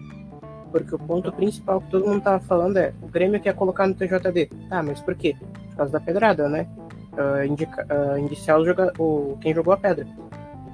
Porque 0.71 0.95
o 0.95 0.99
ponto 0.99 1.31
principal 1.31 1.81
que 1.81 1.91
todo 1.91 2.07
mundo 2.07 2.21
tava 2.21 2.39
falando 2.39 2.77
é 2.77 2.93
o 3.01 3.07
Grêmio 3.07 3.39
quer 3.41 3.53
colocar 3.53 3.85
no 3.85 3.93
TJD. 3.93 4.49
Tá, 4.69 4.81
mas 4.81 5.01
por 5.01 5.15
quê? 5.15 5.35
Por 5.69 5.75
causa 5.77 5.91
da 5.91 5.99
pedrada, 5.99 6.47
né? 6.47 6.67
Uh, 7.13 7.45
indica, 7.45 7.85
uh, 7.85 8.17
indiciar 8.17 8.59
o, 8.59 8.65
joga, 8.65 8.93
o, 8.97 9.37
quem 9.41 9.53
jogou 9.53 9.73
a 9.73 9.77
pedra. 9.77 10.07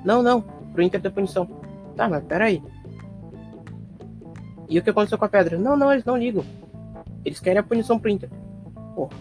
Não, 0.06 0.22
não, 0.22 0.42
pro 0.42 0.84
Inter 0.84 1.02
da 1.02 1.10
punição. 1.10 1.48
Tá, 1.96 2.08
mas 2.08 2.24
peraí. 2.26 2.62
E 4.70 4.78
o 4.78 4.84
que 4.84 4.90
aconteceu 4.90 5.18
com 5.18 5.26
a 5.26 5.30
pedra? 5.30 5.58
Não, 5.58 5.76
não, 5.76 5.92
eles 5.92 6.06
não 6.06 6.18
ligam. 6.18 6.46
Eles 7.26 7.40
querem 7.40 7.60
a 7.60 7.64
punição 7.64 7.98
pro 7.98 8.10
Inter. 8.10 8.30
Porra. 8.96 9.16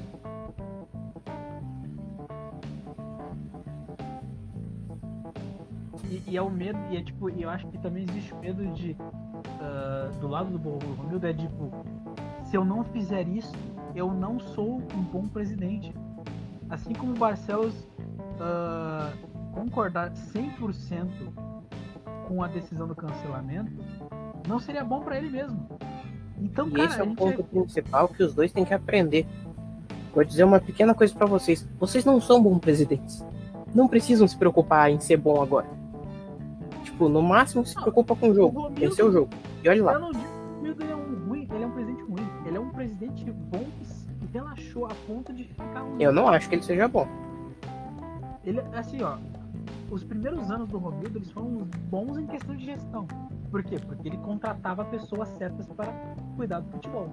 E 6.33 6.37
é 6.39 6.41
o 6.41 6.49
medo, 6.49 6.79
e 6.91 6.97
é 6.97 7.03
tipo, 7.03 7.29
eu 7.29 7.51
acho 7.51 7.67
que 7.67 7.77
também 7.77 8.05
existe 8.05 8.33
o 8.33 8.39
medo 8.39 8.67
de. 8.69 8.93
Uh, 8.93 10.19
do 10.19 10.29
lado 10.29 10.57
do 10.59 10.79
Romildo 10.97 11.27
é 11.27 11.35
tipo, 11.35 11.71
se 12.45 12.57
eu 12.57 12.65
não 12.65 12.83
fizer 12.85 13.29
isso, 13.29 13.53
eu 13.95 14.11
não 14.11 14.41
sou 14.41 14.77
um 14.77 15.03
bom 15.03 15.29
presidente. 15.29 15.93
Assim 16.71 16.95
como 16.95 17.13
o 17.13 17.19
Barcelos 17.19 17.75
uh, 17.75 19.15
concordar 19.53 20.11
100% 20.11 21.07
com 22.27 22.43
a 22.43 22.49
decisão 22.49 22.89
do 22.89 22.95
cancelamento, 22.95 23.71
não 24.49 24.59
seria 24.59 24.83
bom 24.83 25.01
para 25.03 25.19
ele 25.19 25.29
mesmo. 25.29 25.69
Então, 26.39 26.67
e 26.69 26.73
cara, 26.73 26.85
esse 26.89 27.01
é 27.01 27.05
o 27.05 27.15
ponto 27.15 27.45
principal 27.45 28.09
que 28.09 28.23
os 28.23 28.35
dois 28.35 28.53
têm 28.53 28.65
que 28.65 28.73
aprender. 28.73 29.27
Vou 30.15 30.25
dizer 30.25 30.45
uma 30.45 30.61
pequena 30.61 30.95
coisa 30.95 31.15
pra 31.15 31.27
vocês. 31.27 31.69
Vocês 31.79 32.07
não 32.07 32.19
são 32.23 32.43
bons 32.43 32.59
presidentes. 32.59 33.23
Não 33.75 33.87
precisam 33.87 34.27
se 34.27 34.37
preocupar 34.37 34.91
em 34.91 34.99
ser 34.99 35.19
bom 35.19 35.43
agora. 35.43 35.82
Tipo, 37.03 37.09
no 37.09 37.23
máximo 37.23 37.67
se 37.67 37.75
preocupa 37.75 38.15
com 38.15 38.31
o 38.31 38.35
jogo. 38.35 38.73
Esse 38.81 39.01
é 39.01 39.05
o 39.05 39.11
jogo. 39.11 39.31
E 39.65 39.69
olha 39.69 39.79
Eu 39.79 39.85
lá. 39.85 39.99
não 39.99 40.13
digo 40.13 40.23
que 40.23 40.29
o 40.29 40.55
Romildo 40.55 40.83
ele 40.85 40.93
é 40.93 40.97
um 40.97 41.29
ruim, 41.29 41.49
ele 41.53 41.65
é 41.65 41.67
um 41.67 41.71
presidente 41.71 42.03
ruim. 42.03 42.29
Ele 42.47 42.57
é 42.57 42.61
um 42.61 42.69
presidente 42.71 43.31
bom 43.33 43.65
que 44.21 44.27
relaxou 44.33 44.87
a 44.87 44.95
ponto 45.07 45.33
de 45.33 45.45
ficar 45.45 45.81
ruim. 45.81 46.01
Eu 46.03 46.13
não 46.13 46.29
acho 46.29 46.49
que 46.49 46.55
ele 46.55 46.63
seja 46.63 46.87
bom. 46.87 47.09
Ele, 48.45 48.61
assim, 48.73 49.03
ó, 49.03 49.17
os 49.91 50.05
primeiros 50.05 50.49
anos 50.51 50.69
do 50.69 50.79
Romildo, 50.79 51.19
eles 51.19 51.31
foram 51.33 51.67
bons 51.91 52.19
em 52.19 52.27
questão 52.27 52.55
de 52.55 52.65
gestão. 52.67 53.07
Por 53.51 53.63
quê? 53.65 53.77
Porque 53.85 54.09
ele 54.09 54.17
contratava 54.19 54.85
pessoas 54.85 55.29
certas 55.31 55.67
para 55.69 55.93
cuidar 56.37 56.61
do 56.61 56.71
futebol. 56.71 57.09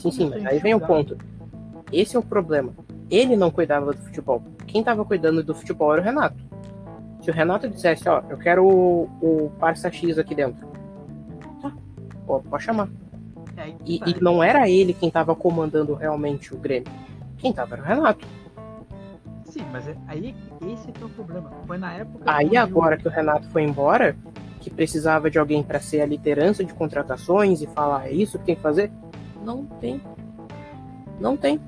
Sim, 0.00 0.10
sim, 0.10 0.30
mas 0.30 0.44
aí 0.44 0.58
vem 0.58 0.74
o 0.74 0.80
ponto. 0.80 1.16
Esse 1.92 2.16
é 2.16 2.18
o 2.18 2.22
problema. 2.22 2.72
Ele 3.08 3.36
não 3.36 3.50
cuidava 3.50 3.92
do 3.92 3.98
futebol. 3.98 4.42
Quem 4.66 4.82
tava 4.82 5.04
cuidando 5.04 5.42
do 5.42 5.54
futebol 5.54 5.92
era 5.92 6.02
o 6.02 6.04
Renato. 6.04 6.47
Se 7.20 7.30
o 7.30 7.34
Renato 7.34 7.68
dissesse, 7.68 8.08
ó, 8.08 8.22
eu 8.28 8.38
quero 8.38 8.64
o, 8.64 9.04
o 9.20 9.52
Barça 9.58 9.90
X 9.90 10.18
aqui 10.18 10.34
dentro. 10.34 10.66
Tá. 11.60 11.72
Pô, 12.26 12.40
pode 12.40 12.62
chamar. 12.62 12.88
É, 13.56 13.72
que 13.72 13.96
E, 13.96 13.98
tá. 13.98 14.10
e 14.10 14.20
não 14.22 14.42
era 14.42 14.68
ele 14.68 14.94
quem 14.94 15.10
tava 15.10 15.34
comandando 15.34 15.94
realmente 15.94 16.54
o 16.54 16.58
Grêmio. 16.58 16.90
Quem 17.36 17.52
tava 17.52 17.74
era 17.74 17.82
o 17.82 17.84
Renato. 17.84 18.26
Sim, 19.44 19.64
mas 19.72 19.88
é, 19.88 19.96
aí 20.06 20.34
esse 20.72 20.92
que 20.92 21.02
é 21.02 21.06
o 21.06 21.08
problema. 21.08 21.50
Foi 21.66 21.78
na 21.78 21.92
época. 21.94 22.24
Aí 22.26 22.56
agora 22.56 22.96
que 22.96 23.08
o 23.08 23.10
Renato 23.10 23.48
foi 23.48 23.62
embora, 23.62 24.16
que 24.60 24.70
precisava 24.70 25.30
de 25.30 25.38
alguém 25.38 25.62
para 25.62 25.80
ser 25.80 26.00
a 26.00 26.06
liderança 26.06 26.64
de 26.64 26.72
contratações 26.74 27.62
e 27.62 27.66
falar 27.66 28.08
é 28.08 28.12
isso 28.12 28.38
que 28.38 28.44
tem 28.44 28.56
que 28.56 28.62
fazer, 28.62 28.90
não 29.42 29.64
tem. 29.64 30.00
Não 31.18 31.36
tem. 31.36 31.60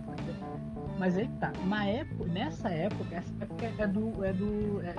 Mas 0.99 1.17
aí 1.17 1.29
tá. 1.41 1.51
Na 1.67 1.87
época, 1.87 2.27
nessa 2.27 2.69
época, 2.69 3.17
essa 3.17 3.33
época 3.41 3.65
é 3.79 3.87
do. 3.87 4.25
É, 4.25 4.33
do, 4.35 4.83
é, 4.85 4.95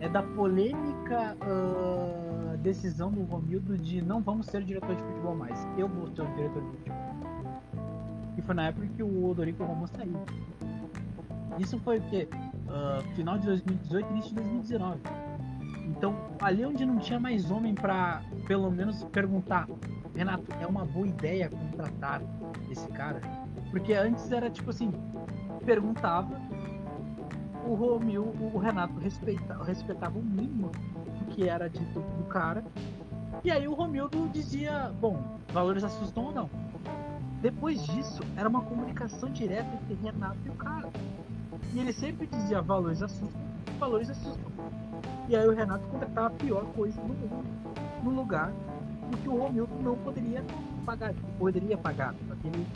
é 0.00 0.08
da 0.08 0.22
polêmica 0.22 1.36
ah, 1.40 2.56
decisão 2.56 3.10
do 3.10 3.22
Romildo 3.22 3.76
de 3.76 4.02
não 4.02 4.20
vamos 4.20 4.46
ser 4.46 4.62
diretor 4.64 4.94
de 4.94 5.02
futebol 5.02 5.34
mais. 5.34 5.66
Eu 5.76 5.88
vou 5.88 6.08
ser 6.08 6.22
o 6.22 6.34
diretor 6.34 6.62
de 6.62 6.68
futebol. 6.70 6.98
E 8.36 8.42
foi 8.42 8.54
na 8.54 8.68
época 8.68 8.86
que 8.96 9.02
o 9.02 9.28
Odorico 9.28 9.64
Roma 9.64 9.86
saiu. 9.86 10.16
Isso 11.58 11.78
foi 11.80 11.98
o 11.98 12.02
quê? 12.08 12.28
Ah, 12.68 13.00
final 13.14 13.38
de 13.38 13.46
2018 13.46 14.10
início 14.10 14.30
de 14.30 14.36
2019. 14.36 15.00
Então, 15.86 16.14
ali 16.40 16.64
onde 16.64 16.86
não 16.86 16.98
tinha 16.98 17.18
mais 17.18 17.50
homem 17.50 17.74
pra 17.74 18.22
pelo 18.46 18.70
menos 18.70 19.04
perguntar, 19.04 19.68
Renato, 20.14 20.44
é 20.60 20.66
uma 20.66 20.84
boa 20.84 21.06
ideia 21.06 21.50
contratar 21.50 22.22
esse 22.70 22.86
cara? 22.88 23.20
Porque 23.70 23.92
antes 23.92 24.30
era 24.30 24.48
tipo 24.48 24.70
assim, 24.70 24.92
perguntava, 25.64 26.40
o 27.66 27.74
Romil, 27.74 28.34
o 28.52 28.58
Renato 28.58 28.98
respeita, 28.98 29.62
respeitava 29.62 30.18
o 30.18 30.22
mínimo 30.22 30.70
do 31.18 31.24
que 31.26 31.48
era 31.48 31.68
dito 31.68 32.00
do 32.00 32.24
cara, 32.24 32.64
e 33.42 33.50
aí 33.50 33.66
o 33.66 33.74
Romildo 33.74 34.28
dizia, 34.28 34.92
bom, 35.00 35.22
valores 35.52 35.82
assustam 35.82 36.26
ou 36.26 36.32
não. 36.32 36.50
Depois 37.40 37.82
disso, 37.86 38.22
era 38.36 38.48
uma 38.48 38.60
comunicação 38.60 39.30
direta 39.30 39.68
entre 39.74 39.94
Renato 39.94 40.36
e 40.44 40.50
o 40.50 40.54
cara. 40.54 40.90
E 41.72 41.78
ele 41.78 41.92
sempre 41.92 42.26
dizia 42.26 42.60
valores 42.60 43.00
assustam, 43.02 43.40
valores 43.78 44.10
assustam. 44.10 44.44
E 45.26 45.34
aí 45.34 45.48
o 45.48 45.54
Renato 45.54 45.86
contratava 45.86 46.26
a 46.26 46.30
pior 46.30 46.66
coisa 46.74 47.00
do 47.00 47.08
mundo 47.08 47.44
no 48.02 48.10
lugar 48.10 48.52
do 49.10 49.16
que 49.16 49.28
o 49.28 49.38
Romildo 49.38 49.74
não 49.82 49.96
poderia 49.96 50.44
pagar, 50.84 51.14
poderia 51.38 51.78
pagar. 51.78 52.14
Só 52.28 52.34
que, 52.34 52.46
ele, 52.48 52.66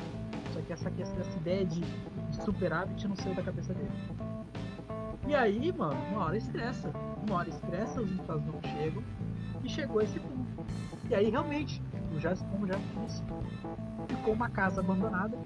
só 0.52 0.60
que 0.60 0.72
essa, 0.72 0.92
essa, 0.98 1.20
essa 1.20 1.38
ideia 1.38 1.66
de, 1.66 1.80
de 1.80 2.42
superávit 2.42 3.06
não 3.06 3.16
saiu 3.16 3.34
da 3.34 3.42
cabeça 3.42 3.74
dele. 3.74 3.90
E 5.26 5.34
aí, 5.34 5.72
mano, 5.72 5.98
uma 6.10 6.26
hora 6.26 6.37
estressa. 6.37 6.90
Uma 7.26 7.38
hora 7.38 7.48
estressa, 7.48 8.00
os 8.00 8.10
resultados 8.10 8.44
não 8.46 8.60
chegam. 8.62 9.02
E 9.62 9.68
chegou 9.68 10.02
esse 10.02 10.20
ponto. 10.20 10.66
E 11.08 11.14
aí, 11.14 11.30
realmente, 11.30 11.82
o 12.12 12.44
como 12.50 12.66
já 12.66 12.78
ficou 14.08 14.34
uma 14.34 14.48
casa 14.50 14.80
abandonada. 14.80 15.37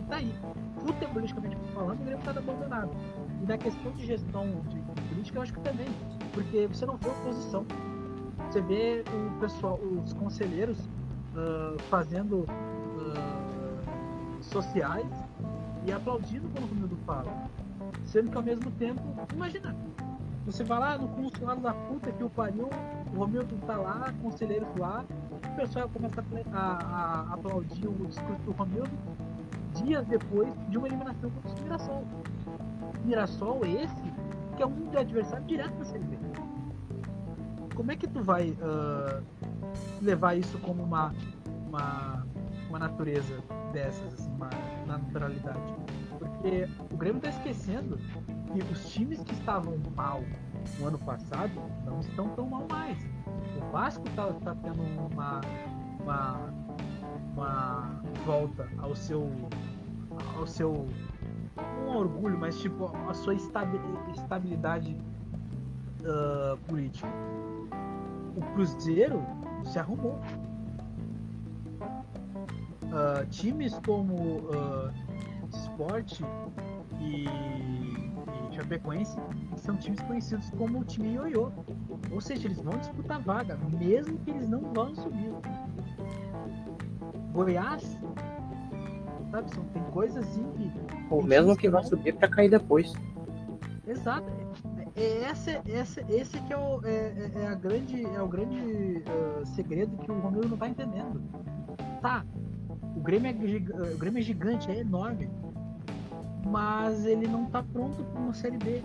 E 0.00 0.04
tá 0.08 0.16
aí. 0.16 0.34
Futebolisticamente 0.80 1.56
falando, 1.74 2.00
o 2.00 2.04
Grêmio 2.04 2.24
tá 2.24 2.30
abandonado. 2.30 2.90
E 3.42 3.46
na 3.46 3.56
questão 3.56 3.92
de 3.92 4.06
gestão 4.06 4.46
de, 4.68 4.80
política, 5.08 5.38
eu 5.38 5.42
acho 5.42 5.52
que 5.52 5.60
também. 5.60 5.88
Porque 6.32 6.66
você 6.66 6.84
não 6.84 6.96
vê 6.96 7.08
oposição. 7.08 7.64
Você 8.50 8.60
vê 8.60 9.04
o 9.06 9.40
pessoal, 9.40 9.78
os 9.78 10.12
conselheiros 10.14 10.78
ah, 11.36 11.76
fazendo 11.88 12.44
ah, 12.48 14.42
sociais 14.42 15.06
e 15.86 15.92
aplaudindo 15.92 16.48
quando 16.48 16.64
o 16.64 16.66
Romildo 16.66 16.96
fala. 17.06 17.48
Sendo 18.10 18.28
que 18.30 18.36
ao 18.36 18.42
mesmo 18.42 18.70
tempo, 18.72 19.00
imagina, 19.32 19.74
você 20.44 20.64
vai 20.64 20.80
lá 20.80 20.98
no 20.98 21.06
consulado 21.08 21.60
da 21.60 21.72
puta 21.72 22.10
que 22.10 22.24
o 22.24 22.28
pariu, 22.28 22.68
o 23.14 23.18
Romildo 23.18 23.54
tá 23.66 23.76
lá, 23.76 24.12
conselheiros 24.20 24.68
lá, 24.76 25.04
o 25.52 25.56
pessoal 25.56 25.88
começa 25.88 26.20
a, 26.52 26.58
a- 26.58 27.26
a 27.30 27.34
aplaudir 27.34 27.86
o 27.86 27.92
discurso 28.06 28.42
do 28.42 28.50
Romildo 28.52 28.90
dias 29.84 30.04
depois 30.06 30.52
de 30.68 30.76
uma 30.76 30.88
eliminação 30.88 31.30
contra 31.30 31.50
o 31.50 31.62
Mirassol. 31.62 32.04
Mirassol 33.04 33.60
esse, 33.64 34.12
que 34.56 34.62
é 34.62 34.66
um 34.66 34.70
dos 34.86 34.96
adversários 34.96 35.46
direto 35.46 35.72
da 35.78 35.84
Série. 35.84 36.04
Como 37.76 37.92
é 37.92 37.96
que 37.96 38.08
tu 38.08 38.22
vai 38.22 38.52
ah, 38.60 39.20
levar 40.02 40.34
isso 40.36 40.58
como 40.58 40.82
uma, 40.82 41.14
uma, 41.68 42.26
uma 42.68 42.78
natureza 42.80 43.38
dessas, 43.72 44.12
assim, 44.14 44.30
uma 44.34 44.50
naturalidade? 44.86 45.79
Porque 46.40 46.66
o 46.90 46.96
Grêmio 46.96 47.20
tá 47.20 47.28
esquecendo 47.28 47.98
que 48.50 48.72
os 48.72 48.90
times 48.90 49.22
que 49.22 49.34
estavam 49.34 49.76
mal 49.94 50.24
no 50.78 50.86
ano 50.86 50.98
passado 50.98 51.52
não 51.84 52.00
estão 52.00 52.30
tão 52.30 52.46
mal 52.46 52.66
mais. 52.66 52.98
O 53.58 53.70
Vasco 53.70 54.08
tá, 54.16 54.32
tá 54.32 54.54
tendo 54.54 54.82
uma, 54.82 55.42
uma, 56.00 56.40
uma 57.34 58.02
volta 58.24 58.66
ao 58.78 58.96
seu 58.96 59.30
ao 60.36 60.46
seu 60.46 60.86
não 61.84 61.98
orgulho, 61.98 62.38
mas 62.38 62.58
tipo 62.58 62.90
a 63.06 63.12
sua 63.12 63.34
estabi- 63.34 63.80
estabilidade 64.14 64.96
ah, 66.06 66.56
política. 66.66 67.08
O 68.34 68.40
Cruzeiro 68.54 69.22
se 69.64 69.78
arrumou. 69.78 70.18
Ah, 72.92 73.26
times 73.28 73.78
como 73.84 74.48
ah, 74.54 75.09
Sport 75.80 76.20
e, 77.00 77.24
e 77.24 78.54
Chapecoense 78.54 79.16
são 79.56 79.76
times 79.78 80.00
conhecidos 80.02 80.50
como 80.50 80.80
o 80.80 80.84
time 80.84 81.14
ioiô. 81.14 81.50
Ou 82.12 82.20
seja, 82.20 82.48
eles 82.48 82.60
vão 82.60 82.76
disputar 82.76 83.18
vaga, 83.20 83.56
mesmo 83.78 84.18
que 84.18 84.30
eles 84.30 84.46
não 84.48 84.60
vão 84.74 84.94
subir. 84.94 85.32
Goiás, 87.32 87.98
sabe, 89.30 89.54
são, 89.54 89.64
tem 89.64 89.82
coisas 89.84 90.22
assim 90.22 90.44
que 90.52 90.70
Ou 91.08 91.22
mesmo 91.22 91.56
que 91.56 91.70
vá 91.70 91.82
subir 91.82 92.14
para 92.14 92.28
cair 92.28 92.50
depois. 92.50 92.92
Exato. 93.86 94.30
É, 94.94 95.02
é 95.02 95.30
esse, 95.30 95.60
esse, 95.66 96.04
esse 96.10 96.40
que 96.42 96.52
é 96.52 96.58
o, 96.58 96.84
é, 96.84 96.90
é- 96.90 97.32
é 97.36 97.46
a 97.46 97.54
grande, 97.54 98.04
é 98.04 98.20
o 98.20 98.28
grande 98.28 99.02
ah, 99.06 99.46
segredo 99.46 99.96
que 99.96 100.10
o 100.12 100.20
Romero 100.20 100.46
não 100.46 100.58
tá 100.58 100.68
entendendo. 100.68 101.22
Tá, 102.02 102.24
o 102.96 103.00
Grêmio, 103.00 103.30
é, 103.30 103.94
o 103.94 103.98
Grêmio 103.98 104.18
é 104.18 104.22
gigante, 104.22 104.70
é 104.70 104.80
enorme, 104.80 105.30
mas 106.46 107.04
ele 107.04 107.26
não 107.26 107.46
tá 107.46 107.62
pronto 107.62 108.02
para 108.04 108.20
uma 108.20 108.34
Série 108.34 108.58
B. 108.58 108.82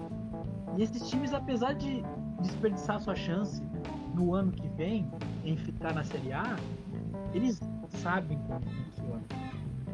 E 0.78 0.84
esses 0.84 1.10
times, 1.10 1.34
apesar 1.34 1.74
de 1.74 2.04
desperdiçar 2.42 3.00
sua 3.00 3.16
chance 3.16 3.62
no 4.14 4.34
ano 4.34 4.52
que 4.52 4.68
vem 4.70 5.10
em 5.44 5.56
ficar 5.58 5.94
na 5.94 6.04
Série 6.04 6.34
A, 6.34 6.56
eles 7.34 7.60
sabem 7.90 8.38
como 8.40 8.62
funciona. 8.62 9.24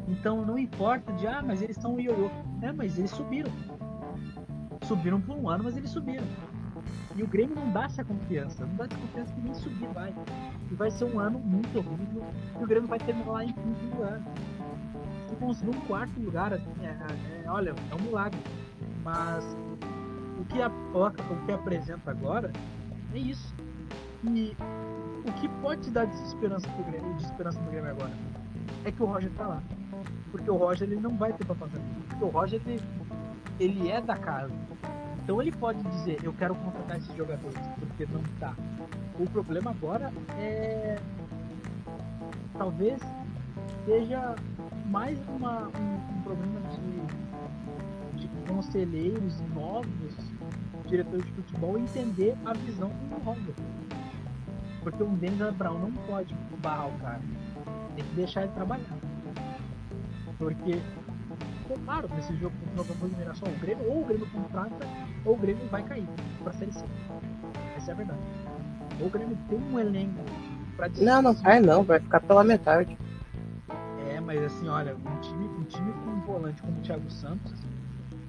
Então 0.08 0.45
não 0.45 0.58
importa 0.58 1.12
de, 1.13 1.28
ah, 1.28 1.41
mas 1.45 1.62
eles 1.62 1.78
são 1.78 1.95
o 1.95 2.00
ioiô. 2.00 2.30
É, 2.62 2.71
mas 2.71 2.97
eles 2.97 3.12
subiram 3.12 3.52
subiram 4.91 5.21
por 5.21 5.38
um 5.38 5.50
ano, 5.50 5.63
mas 5.63 5.78
eles 5.78 5.89
subiram. 5.89 6.26
E 7.15 7.24
o 7.24 7.28
Grêmio 7.28 7.56
não 7.56 7.71
dá 7.71 7.86
essa 7.86 8.04
confiança, 8.04 8.65
não 8.65 8.76
dá 8.76 8.86
essa 8.86 8.97
confiança 8.97 9.34
que 9.34 9.41
nem 9.41 9.54
subir 9.54 9.88
vai. 9.89 10.13
E 10.69 10.76
vai 10.76 10.91
ser 10.91 11.06
um 11.06 11.19
ano 11.19 11.39
muito 11.39 11.78
horrível 11.78 12.24
e 12.60 12.63
o 12.63 12.67
Grêmio 12.67 12.89
vai 12.89 13.00
terminar 13.00 13.32
lá 13.32 13.43
em 13.45 13.54
quinto 13.54 13.86
lugar. 13.95 14.21
Se 15.32 15.38
conseguir 15.38 15.70
um 15.70 15.82
quarto 15.88 16.20
lugar, 16.20 16.52
assim, 16.54 16.70
é, 16.82 16.89
é- 16.89 17.50
olha, 17.50 17.74
é 17.89 17.96
um 17.96 18.04
milagre. 18.04 18.38
Mas 19.02 19.46
o 20.38 20.44
que, 20.44 20.62
a, 20.62 20.67
o 20.67 21.46
que 21.46 21.52
apresenta 21.54 22.12
agora 22.12 22.52
é 23.13 23.17
isso. 23.17 23.56
E 24.26 24.54
o 25.26 25.32
que 25.39 25.48
pode 25.62 25.84
te 25.84 25.89
dar 25.89 26.06
desesperança 26.06 26.67
pro 26.70 26.84
Grêmio, 26.84 27.13
desesperança 27.15 27.58
pro 27.62 27.72
Grêmio 27.72 27.91
agora 27.91 28.12
é 28.84 28.91
que 28.91 29.02
o 29.02 29.06
Roger 29.06 29.32
tá 29.32 29.48
lá. 29.48 29.63
Porque 30.32 30.52
o 30.52 30.58
Roger 30.58 30.89
ele 30.89 31.00
não 31.00 31.17
vai 31.17 31.32
ter 31.32 31.46
pra 31.46 31.56
fazer. 31.56 31.80
Porque 32.10 32.26
o 32.26 32.28
Roger 32.28 32.62
ele, 32.65 32.82
ele 33.58 33.89
é 33.89 34.02
da 34.02 34.17
casa. 34.17 34.54
Então 35.24 35.41
ele 35.41 35.52
pode 35.54 35.82
dizer, 35.82 36.20
eu 36.24 36.34
quero 36.34 36.56
contratar 36.56 36.98
esses 36.98 37.15
jogadores, 37.15 37.58
porque 37.80 38.06
não 38.12 38.22
tá. 38.38 38.54
O 39.17 39.26
problema 39.30 39.72
agora 39.72 40.12
é. 40.38 41.00
Talvez 42.58 43.00
seja 43.86 44.36
mais 44.92 45.18
uma, 45.30 45.70
um, 45.70 46.18
um 46.18 46.22
problema 46.22 46.60
de, 48.18 48.28
de 48.28 48.28
conselheiros 48.46 49.40
novos, 49.56 50.14
diretores 50.86 51.26
de 51.26 51.32
futebol, 51.32 51.80
entender 51.80 52.36
a 52.46 52.54
visão 52.54 52.90
do 52.90 53.16
Honda. 53.26 53.54
Porque 54.84 55.02
um 55.02 55.16
Dennis 55.16 55.42
Abraão 55.42 55.80
não 55.80 55.92
pode 56.08 56.36
barrar 56.62 56.90
o 56.90 57.00
cara. 57.00 57.22
Tem 57.96 58.04
que 58.04 58.16
deixar 58.16 58.44
ele 58.44 58.52
trabalhar. 58.52 58.98
Porque, 60.38 60.82
claro, 61.86 62.10
nesse 62.14 62.36
jogo 62.36 62.54
contra 62.76 62.94
o 62.94 62.98
Nova 62.98 63.18
Mirassol, 63.18 63.48
o 63.48 63.60
Grêmio 63.60 63.90
ou 63.90 64.02
o 64.02 64.06
Grêmio 64.06 64.28
contrata 64.30 64.88
ou 65.24 65.36
o 65.36 65.38
Grêmio 65.38 65.66
vai 65.68 65.84
cair 65.84 66.08
pra 66.44 66.52
Série 66.52 66.74
C. 66.74 66.84
Essa 67.78 67.92
é 67.92 67.94
a 67.94 67.98
verdade. 67.98 68.20
Ou 69.00 69.08
o 69.08 69.10
Grêmio 69.10 69.38
tem 69.48 69.58
um 69.58 69.80
elenco 69.80 70.22
pra 70.76 70.90
Não, 70.98 71.22
não 71.22 71.34
vai 71.34 71.62
não, 71.62 71.82
vai 71.82 72.00
ficar 72.02 72.20
pela 72.20 72.44
metade. 72.44 72.98
Mas 74.32 74.44
assim, 74.44 74.70
olha, 74.70 74.96
um 74.96 75.20
time, 75.20 75.46
um 75.46 75.63
time 75.65 75.91
com 75.91 76.10
um 76.10 76.22
volante 76.22 76.62
como 76.62 76.78
o 76.78 76.82
Thiago 76.82 77.12
Santos, 77.12 77.52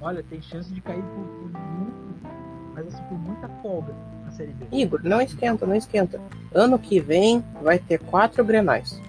olha, 0.01 0.21
tem 0.29 0.43
chance 0.43 0.69
de 0.75 0.81
cair 0.81 1.01
por, 1.01 1.25
por 1.25 1.61
muito, 1.61 2.29
mas 2.75 2.89
assim, 2.89 3.03
por 3.05 3.17
muita 3.17 3.49
folga 3.63 3.95
na 4.25 4.33
Série 4.33 4.53
B. 4.53 4.67
Igor, 4.73 5.01
não 5.05 5.21
esquenta, 5.21 5.65
não 5.65 5.77
esquenta. 5.77 6.21
Ano 6.53 6.77
que 6.77 6.99
vem 6.99 7.45
vai 7.63 7.79
ter 7.79 8.01
quatro 8.01 8.45
grenais 8.45 9.01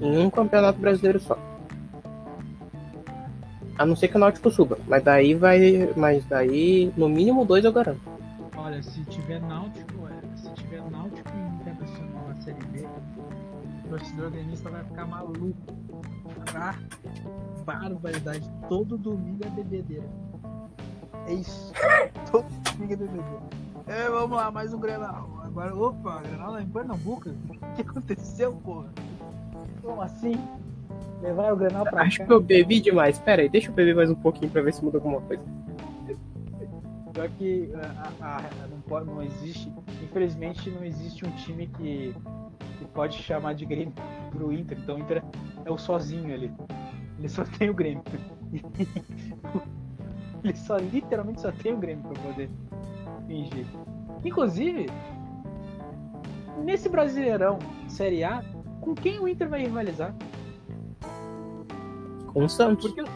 em 0.00 0.16
um 0.16 0.30
campeonato 0.30 0.78
brasileiro 0.78 1.20
só. 1.20 1.38
A 3.76 3.84
não 3.84 3.94
ser 3.94 4.08
que 4.08 4.16
o 4.16 4.18
Náutico 4.18 4.50
suba, 4.50 4.78
mas 4.88 5.04
daí 5.04 5.34
vai. 5.34 5.92
Mas 5.94 6.24
daí, 6.24 6.90
no 6.96 7.06
mínimo 7.06 7.44
dois 7.44 7.66
eu 7.66 7.72
garanto. 7.72 8.00
Olha, 8.56 8.82
se 8.82 9.04
tiver 9.04 9.42
Náutico, 9.42 9.97
torcedor 13.88 14.30
gremista 14.30 14.70
vai 14.70 14.84
ficar 14.84 15.06
maluco. 15.06 15.54
Pra 16.50 16.74
barbaridade. 17.64 18.48
Todo 18.68 18.96
domingo 18.96 19.44
é 19.44 19.50
bebedeira. 19.50 20.08
É 21.26 21.34
isso. 21.34 21.72
Todo 22.30 22.46
domingo 22.72 22.92
é 22.92 22.96
bebedeira. 22.96 23.42
É, 23.86 24.08
vamos 24.08 24.36
lá, 24.36 24.50
mais 24.50 24.72
um 24.74 24.78
Grenal. 24.78 25.28
Agora, 25.44 25.74
opa, 25.74 26.20
Grenal 26.22 26.52
lá 26.52 26.62
em 26.62 26.68
Pernambuco. 26.68 27.30
O 27.30 27.74
que 27.74 27.82
aconteceu, 27.82 28.52
porra? 28.64 28.88
Como 29.82 30.00
assim? 30.02 30.36
Levar 31.22 31.52
o 31.52 31.56
Grenal 31.56 31.84
pra 31.84 32.02
Acho 32.02 32.18
cá? 32.18 32.26
que 32.26 32.32
eu 32.32 32.40
bebi 32.40 32.80
demais. 32.80 33.18
Pera 33.18 33.42
aí, 33.42 33.48
deixa 33.48 33.68
eu 33.70 33.74
beber 33.74 33.94
mais 33.96 34.10
um 34.10 34.14
pouquinho 34.14 34.50
pra 34.50 34.62
ver 34.62 34.72
se 34.74 34.84
muda 34.84 34.98
alguma 34.98 35.20
coisa. 35.22 35.42
Pior 37.12 37.28
que 37.38 37.72
a, 37.74 38.24
a- 38.24 38.36
a- 38.36 38.66
não, 38.70 38.80
pode, 38.82 39.06
não 39.06 39.20
existe, 39.22 39.72
infelizmente 40.04 40.70
não 40.70 40.84
existe 40.84 41.26
um 41.26 41.30
time 41.32 41.66
que, 41.66 42.14
que 42.78 42.84
pode 42.86 43.16
chamar 43.16 43.54
de 43.54 43.64
Grêmio 43.64 43.94
pro 44.30 44.52
Inter. 44.52 44.78
Então 44.78 44.96
o 44.96 44.98
Inter 44.98 45.22
é 45.64 45.70
o 45.70 45.78
sozinho 45.78 46.34
ali. 46.34 46.52
Ele 47.18 47.28
só 47.28 47.44
tem 47.44 47.70
o 47.70 47.74
Grêmio. 47.74 48.02
Ele 50.44 50.56
só 50.56 50.76
literalmente 50.76 51.40
só 51.40 51.50
tem 51.50 51.74
o 51.74 51.78
Grêmio 51.78 52.04
pra 52.04 52.22
poder 52.22 52.48
fingir. 53.26 53.66
Inclusive, 54.24 54.86
nesse 56.64 56.88
Brasileirão 56.88 57.58
Série 57.88 58.22
A, 58.22 58.42
com 58.80 58.94
quem 58.94 59.18
o 59.18 59.28
Inter 59.28 59.48
vai 59.48 59.62
rivalizar? 59.62 60.14
Com 62.32 62.44
o 62.44 62.48
Santos. 62.48 62.92
Porque 62.92 63.10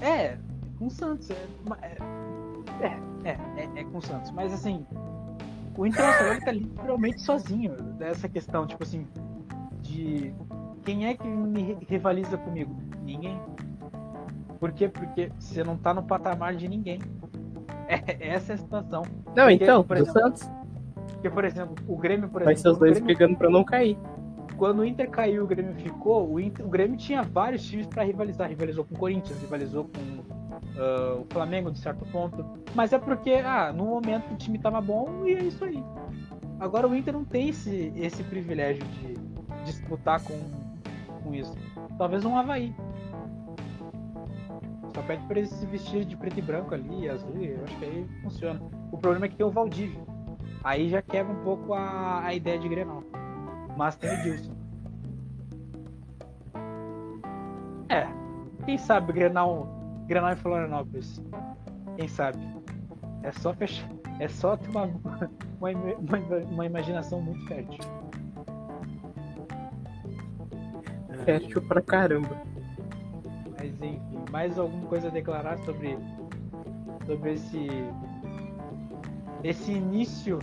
é, 0.00 0.38
com 0.78 0.86
o 0.86 0.90
Santos. 0.90 1.30
É, 1.30 1.46
é, 2.80 2.98
é, 3.24 3.38
é, 3.56 3.80
é 3.80 3.84
com 3.84 3.98
o 3.98 4.02
Santos. 4.02 4.30
Mas 4.30 4.52
assim, 4.52 4.86
o 5.76 5.86
Internacional 5.86 6.40
tá 6.40 6.52
literalmente 6.52 7.20
sozinho 7.22 7.74
dessa 7.98 8.28
questão, 8.28 8.66
tipo 8.66 8.82
assim, 8.82 9.06
de 9.82 10.32
quem 10.84 11.06
é 11.06 11.14
que 11.14 11.26
me 11.26 11.62
ri- 11.62 11.78
rivaliza 11.88 12.36
comigo? 12.38 12.74
Ninguém. 13.02 13.38
Por 14.58 14.72
quê? 14.72 14.88
Porque 14.88 15.30
você 15.38 15.64
não 15.64 15.76
tá 15.76 15.94
no 15.94 16.02
patamar 16.02 16.54
de 16.54 16.68
ninguém. 16.68 17.00
É, 17.88 18.28
essa 18.34 18.52
é 18.52 18.54
a 18.54 18.58
situação. 18.58 19.02
Não, 19.34 19.48
Porque, 19.48 19.54
então, 19.54 19.82
por 19.82 19.96
exemplo, 19.96 20.20
Santos. 20.20 20.50
Porque, 21.12 21.30
por 21.30 21.44
exemplo, 21.44 21.74
o 21.88 21.96
Grêmio, 21.96 22.28
por 22.28 22.44
Vai 22.44 22.52
exemplo. 22.54 22.62
ser 22.70 22.74
os 22.74 22.78
dois 22.78 22.92
Grêmio- 22.92 23.06
brigando 23.06 23.36
pra 23.38 23.50
não 23.50 23.64
cair. 23.64 23.98
quando 24.56 24.80
o 24.80 24.84
Inter 24.84 25.08
caiu 25.10 25.36
e 25.36 25.40
o 25.40 25.46
Grêmio 25.46 25.74
ficou, 25.76 26.30
o, 26.30 26.38
Inter- 26.38 26.66
o 26.66 26.68
Grêmio 26.68 26.96
tinha 26.98 27.22
vários 27.22 27.62
times 27.64 27.86
para 27.86 28.02
rivalizar. 28.02 28.48
Rivalizou 28.48 28.84
com 28.84 28.94
o 28.94 28.98
Corinthians, 28.98 29.40
rivalizou 29.40 29.84
com 29.84 30.39
ah, 30.80 31.18
o 31.20 31.26
Flamengo 31.30 31.70
de 31.70 31.78
certo 31.78 32.06
ponto. 32.06 32.44
Mas 32.74 32.92
é 32.92 32.98
porque, 32.98 33.32
ah, 33.32 33.72
no 33.72 33.84
momento 33.84 34.32
o 34.32 34.36
time 34.36 34.58
tava 34.58 34.80
bom 34.80 35.26
e 35.26 35.34
é 35.34 35.42
isso 35.42 35.62
aí. 35.64 35.84
Agora 36.58 36.88
o 36.88 36.94
Inter 36.94 37.12
não 37.12 37.24
tem 37.24 37.50
esse, 37.50 37.92
esse 37.96 38.22
privilégio 38.24 38.82
de 38.84 39.14
disputar 39.64 40.22
com, 40.22 40.38
com 41.22 41.34
isso. 41.34 41.54
Talvez 41.98 42.24
um 42.24 42.36
Havaí. 42.36 42.74
Só 44.94 45.02
pede 45.02 45.22
pra 45.26 45.38
eles 45.38 45.50
se 45.50 45.66
vestir 45.66 46.04
de 46.04 46.16
preto 46.16 46.38
e 46.38 46.42
branco 46.42 46.74
ali, 46.74 47.08
azul, 47.08 47.36
eu 47.36 47.62
acho 47.64 47.76
que 47.76 47.84
aí 47.84 48.06
funciona. 48.22 48.60
O 48.90 48.98
problema 48.98 49.26
é 49.26 49.28
que 49.28 49.36
tem 49.36 49.46
o 49.46 49.50
Valdívio. 49.50 50.04
Aí 50.64 50.88
já 50.88 51.00
quebra 51.00 51.32
um 51.32 51.42
pouco 51.44 51.74
a, 51.74 52.24
a 52.24 52.34
ideia 52.34 52.58
de 52.58 52.68
Grenal. 52.68 53.02
Mas 53.76 53.96
tem 53.96 54.12
o 54.12 54.22
Dilson. 54.22 54.52
É, 57.88 58.06
quem 58.64 58.76
sabe 58.76 59.12
Grenal, 59.12 59.79
Grenal 60.10 60.32
em 60.32 60.36
Florianópolis. 60.36 61.22
Quem 61.96 62.08
sabe? 62.08 62.38
É 63.22 63.30
só 63.30 63.54
fechar. 63.54 63.88
É 64.18 64.26
só 64.26 64.56
ter 64.56 64.68
uma, 64.70 64.82
uma, 64.82 65.70
uma, 65.70 66.36
uma 66.50 66.66
imaginação 66.66 67.22
muito 67.22 67.46
fértil. 67.46 67.78
Fértil 71.24 71.62
pra 71.62 71.80
caramba. 71.80 72.42
Mas 73.56 73.72
enfim, 73.72 74.00
mais 74.32 74.58
alguma 74.58 74.84
coisa 74.88 75.06
a 75.06 75.10
declarar 75.12 75.56
sobre, 75.58 75.96
sobre 77.06 77.34
esse, 77.34 77.68
esse 79.44 79.70
início 79.70 80.40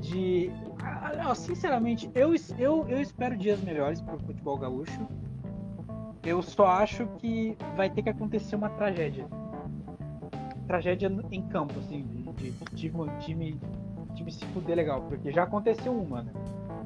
de. 0.00 0.50
Ah, 0.82 1.12
não, 1.22 1.34
sinceramente, 1.34 2.10
eu, 2.14 2.32
eu, 2.58 2.88
eu 2.88 3.02
espero 3.02 3.36
dias 3.36 3.60
melhores 3.60 4.00
para 4.00 4.16
o 4.16 4.20
futebol 4.20 4.56
gaúcho. 4.56 5.06
Eu 6.24 6.40
só 6.42 6.66
acho 6.66 7.06
que 7.18 7.56
vai 7.76 7.90
ter 7.90 8.02
que 8.02 8.08
acontecer 8.08 8.54
uma 8.54 8.70
tragédia. 8.70 9.26
Tragédia 10.66 11.10
em 11.30 11.42
campo, 11.48 11.78
assim, 11.80 12.02
de, 12.02 12.50
de, 12.50 12.64
time, 12.76 13.10
time, 13.18 13.60
time 14.14 14.32
se 14.32 14.44
fuder 14.46 14.76
legal, 14.76 15.02
porque 15.02 15.32
já 15.32 15.42
aconteceu 15.42 15.92
uma, 15.92 16.22
né? 16.22 16.32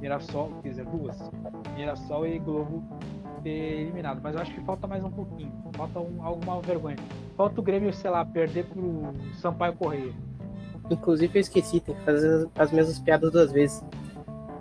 Mirassol, 0.00 0.50
quer 0.62 0.70
dizer, 0.70 0.86
duas. 0.86 1.30
Mirassol 1.74 2.26
e 2.26 2.38
Globo 2.38 2.82
ter 3.42 3.80
eliminado, 3.80 4.20
mas 4.22 4.34
eu 4.34 4.40
acho 4.40 4.52
que 4.54 4.60
falta 4.62 4.86
mais 4.86 5.04
um 5.04 5.10
pouquinho. 5.10 5.52
Falta 5.74 6.00
um, 6.00 6.22
alguma 6.22 6.60
vergonha. 6.62 6.96
Falta 7.36 7.60
o 7.60 7.62
Grêmio, 7.62 7.92
sei 7.92 8.10
lá, 8.10 8.24
perder 8.24 8.64
pro 8.64 9.12
Sampaio 9.34 9.74
Correia. 9.74 10.12
Inclusive 10.90 11.38
eu 11.38 11.40
esqueci, 11.40 11.80
tem 11.80 11.94
que 11.94 12.02
fazer 12.02 12.48
as 12.58 12.72
mesmas 12.72 12.98
piadas 12.98 13.30
duas 13.30 13.52
vezes. 13.52 13.84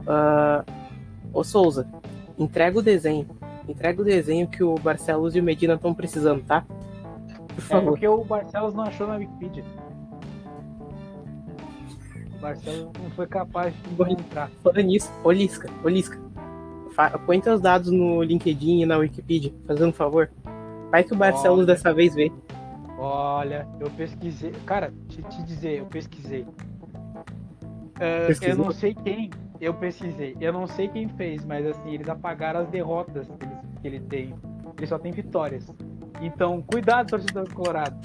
Ah, 0.05 0.63
ô 1.33 1.43
Souza, 1.43 1.87
entrega 2.37 2.77
o 2.77 2.81
desenho. 2.81 3.27
Entrega 3.67 4.01
o 4.01 4.05
desenho 4.05 4.47
que 4.47 4.63
o 4.63 4.75
Barcelos 4.75 5.35
e 5.35 5.39
o 5.39 5.43
Medina 5.43 5.73
estão 5.73 5.93
precisando, 5.93 6.43
tá? 6.43 6.61
Por 6.61 7.57
É 7.57 7.61
favor. 7.61 7.91
porque 7.91 8.07
o 8.07 8.23
Barcelos 8.23 8.73
não 8.73 8.83
achou 8.83 9.07
na 9.07 9.15
Wikipedia. 9.15 9.63
O 12.35 12.39
Barcelos 12.39 12.89
não 13.01 13.09
foi 13.11 13.27
capaz 13.27 13.73
de 13.73 13.93
encontrar. 13.93 14.49
Falando 14.61 14.85
nisso, 14.85 15.11
ô 15.23 15.31
Lisca, 15.31 15.69
ô 15.83 15.89
Lisca. 15.89 16.19
fa- 16.91 17.17
Põe 17.25 17.39
teus 17.41 17.59
dados 17.59 17.91
no 17.91 18.21
LinkedIn 18.23 18.81
e 18.81 18.85
na 18.85 18.97
Wikipedia, 18.97 19.51
fazendo 19.67 19.89
um 19.89 19.93
favor. 19.93 20.29
Vai 20.91 21.03
que 21.03 21.13
o 21.13 21.17
Barcelos 21.17 21.59
Olha. 21.59 21.67
dessa 21.67 21.93
vez 21.93 22.13
vê. 22.15 22.31
Olha, 22.97 23.67
eu 23.79 23.89
pesquisei. 23.91 24.53
Cara, 24.65 24.93
te, 25.09 25.21
te 25.23 25.43
dizer, 25.43 25.79
eu 25.79 25.85
pesquisei. 25.85 26.45
É, 27.99 28.27
eu 28.49 28.55
não 28.55 28.71
sei 28.71 28.93
quem. 28.93 29.29
Eu 29.59 29.73
pesquisei. 29.73 30.35
Eu 30.39 30.53
não 30.53 30.67
sei 30.67 30.87
quem 30.87 31.07
fez, 31.09 31.43
mas 31.45 31.65
assim, 31.65 31.93
eles 31.93 32.07
apagaram 32.07 32.61
as 32.61 32.67
derrotas 32.69 33.25
que 33.27 33.45
ele, 33.45 33.54
que 33.85 33.87
ele 33.87 33.99
tem. 33.99 34.35
Ele 34.77 34.87
só 34.87 34.97
tem 34.97 35.11
vitórias. 35.11 35.71
Então, 36.19 36.61
cuidado, 36.63 37.09
torcedor 37.09 37.53
colorado. 37.53 37.95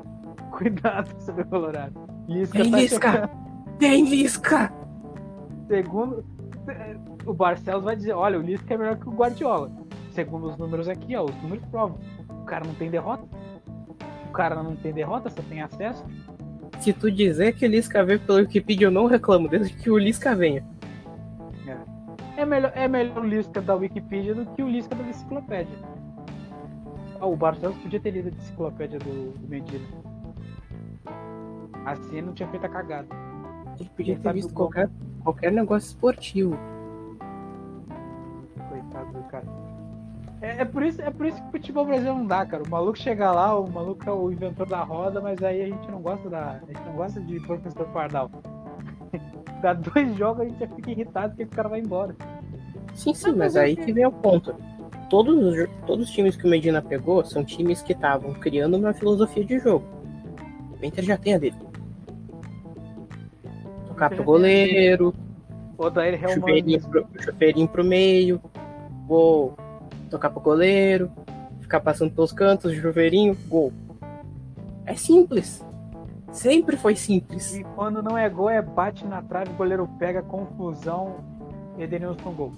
Cuidado, 0.50 1.12
torcedor 1.12 1.44
colorado. 1.46 2.08
Lisca 2.26 2.58
Vem, 2.58 2.70
tá 2.70 2.76
Lisca! 2.78 3.12
chegando. 3.12 3.30
Vem, 3.78 4.04
Lisca! 4.08 4.72
Segundo, 5.68 6.24
o 7.26 7.34
Barcelos 7.34 7.84
vai 7.84 7.94
dizer, 7.94 8.12
olha, 8.12 8.38
o 8.38 8.42
Lisca 8.42 8.72
é 8.72 8.78
melhor 8.78 8.96
que 8.96 9.08
o 9.08 9.12
Guardiola. 9.12 9.70
Segundo 10.12 10.48
os 10.48 10.56
números 10.56 10.88
aqui, 10.88 11.14
ó, 11.14 11.24
os 11.24 11.36
números 11.42 11.64
provam. 11.66 11.98
O 12.30 12.44
cara 12.46 12.64
não 12.64 12.74
tem 12.74 12.90
derrota. 12.90 13.26
O 14.28 14.32
cara 14.32 14.62
não 14.62 14.74
tem 14.74 14.94
derrota, 14.94 15.28
só 15.28 15.42
tem 15.42 15.60
acesso. 15.60 16.02
Se 16.80 16.92
tu 16.94 17.10
dizer 17.10 17.54
que 17.54 17.66
o 17.66 17.68
Lisca 17.68 18.02
veio 18.02 18.20
pelo 18.20 18.38
Wikipedia, 18.38 18.86
eu 18.86 18.90
não 18.90 19.06
reclamo, 19.06 19.48
desde 19.48 19.74
que 19.74 19.90
o 19.90 19.98
Lisca 19.98 20.34
venha. 20.34 20.64
É 22.36 22.44
melhor, 22.44 22.72
é 22.74 22.86
melhor 22.86 23.18
o 23.18 23.26
Lisca 23.26 23.60
da 23.60 23.74
Wikipedia 23.74 24.34
do 24.34 24.46
que 24.46 24.62
o 24.62 24.68
Lisca 24.68 24.94
da 24.94 25.02
enciclopédia. 25.04 25.76
Ah, 27.20 27.26
o 27.26 27.36
Barcelos 27.36 27.76
podia 27.78 27.98
ter 27.98 28.10
lido 28.10 28.28
a 28.28 28.30
enciclopédia 28.30 28.98
do, 28.98 29.32
do 29.32 29.48
Medina. 29.48 29.86
Assim 31.84 32.20
não 32.20 32.32
tinha 32.32 32.48
feito 32.48 32.66
a 32.66 32.68
cagada. 32.68 33.08
Ele 33.78 33.88
podia 33.90 34.14
Quem 34.14 34.22
ter 34.22 34.32
visto 34.32 34.52
qualquer, 34.52 34.90
qualquer 35.22 35.52
negócio 35.52 35.88
esportivo. 35.88 36.58
Coitado 38.68 39.12
do 39.12 39.22
cara. 39.24 39.46
É, 40.40 40.62
é 40.62 40.64
por 40.64 40.82
isso, 40.82 41.00
é 41.00 41.10
por 41.10 41.26
isso 41.26 41.40
que 41.40 41.48
o 41.48 41.50
futebol 41.52 41.86
brasileiro 41.86 42.18
não 42.18 42.26
dá, 42.26 42.44
cara. 42.44 42.62
O 42.62 42.68
maluco 42.68 42.98
chega 42.98 43.30
lá, 43.30 43.58
o 43.58 43.70
maluco 43.70 44.08
é 44.08 44.12
o 44.12 44.30
inventor 44.30 44.66
da 44.66 44.82
roda, 44.82 45.20
mas 45.20 45.42
aí 45.42 45.62
a 45.62 45.66
gente 45.66 45.90
não 45.90 46.00
gosta 46.00 46.28
da. 46.28 46.60
A 46.62 46.66
gente 46.66 46.84
não 46.84 46.92
gosta 46.92 47.20
de 47.20 47.40
professor 47.40 47.86
Pardal. 47.88 48.30
Dá 49.66 49.72
dois 49.74 50.16
jogos 50.16 50.42
a 50.42 50.48
gente 50.48 50.60
já 50.60 50.68
fica 50.68 50.90
irritado 50.92 51.30
porque 51.30 51.42
o 51.42 51.48
cara 51.56 51.68
vai 51.68 51.80
embora. 51.80 52.14
Sim, 52.94 53.12
sim, 53.12 53.30
mas 53.30 53.38
mas 53.38 53.56
aí 53.56 53.74
que- 53.74 53.92
vem 53.92 54.06
o 54.06 54.12
ponto. 54.12 54.54
Todos 55.10 55.36
os, 55.36 55.68
todos 55.86 56.08
os 56.08 56.14
times 56.14 56.36
que 56.36 56.46
o 56.46 56.50
Medina 56.50 56.80
pegou 56.80 57.24
são 57.24 57.44
times 57.44 57.82
que 57.82 57.92
estavam 57.92 58.32
criando 58.34 58.76
uma 58.76 58.92
filosofia 58.94 59.44
de 59.44 59.58
jogo. 59.58 59.84
O 60.80 60.84
Inter 60.86 61.02
já 61.04 61.16
tem 61.16 61.34
a 61.34 61.38
dele. 61.38 61.56
Tocar 63.88 64.10
pro 64.10 64.22
goleiro, 64.22 65.12
O 65.76 65.90
Daír 65.90 66.14
Helman. 66.14 66.34
chuveirinho 66.34 66.80
pro, 66.88 67.06
chuveirinho 67.20 67.68
pro 67.68 67.84
meio, 67.84 68.40
gol. 69.08 69.56
Tocar 70.10 70.30
pro 70.30 70.40
goleiro, 70.40 71.10
ficar 71.60 71.80
passando 71.80 72.12
pelos 72.12 72.30
cantos, 72.32 72.72
chuveirinho, 72.72 73.36
gol. 73.48 73.72
É 74.84 74.94
simples. 74.94 75.64
Sempre 76.32 76.76
foi 76.76 76.94
simples. 76.96 77.54
E 77.54 77.64
quando 77.64 78.02
não 78.02 78.16
é 78.16 78.28
gol, 78.28 78.50
é 78.50 78.60
bate 78.60 79.06
na 79.06 79.22
trave, 79.22 79.50
o 79.50 79.54
goleiro 79.54 79.88
pega, 79.98 80.22
confusão, 80.22 81.16
Edenilson 81.78 82.32
gol. 82.32 82.52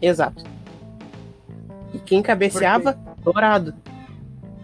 Exato. 0.00 0.44
E 1.92 1.98
quem 1.98 2.22
cabeceava, 2.22 2.98
dourado. 3.22 3.74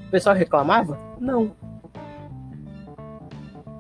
O 0.06 0.10
pessoal 0.10 0.34
reclamava? 0.34 0.98
Não. 1.18 1.52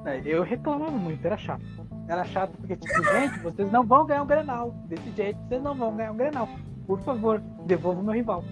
É, 0.04 0.20
Eu 0.24 0.42
reclamava 0.42 0.90
muito, 0.92 1.24
era 1.24 1.36
chato. 1.36 1.62
Era 2.06 2.24
chato 2.24 2.52
porque, 2.58 2.76
tipo, 2.76 3.02
gente, 3.12 3.38
vocês 3.40 3.70
não 3.72 3.84
vão 3.84 4.06
ganhar 4.06 4.22
um 4.22 4.26
Grenal. 4.26 4.74
Desse 4.86 5.10
jeito, 5.12 5.38
vocês 5.48 5.62
não 5.62 5.74
vão 5.74 5.94
ganhar 5.96 6.12
um 6.12 6.16
Grenal. 6.16 6.48
Por 6.86 7.00
favor, 7.00 7.40
devolva 7.66 8.00
o 8.00 8.04
meu 8.04 8.14
rival. 8.14 8.44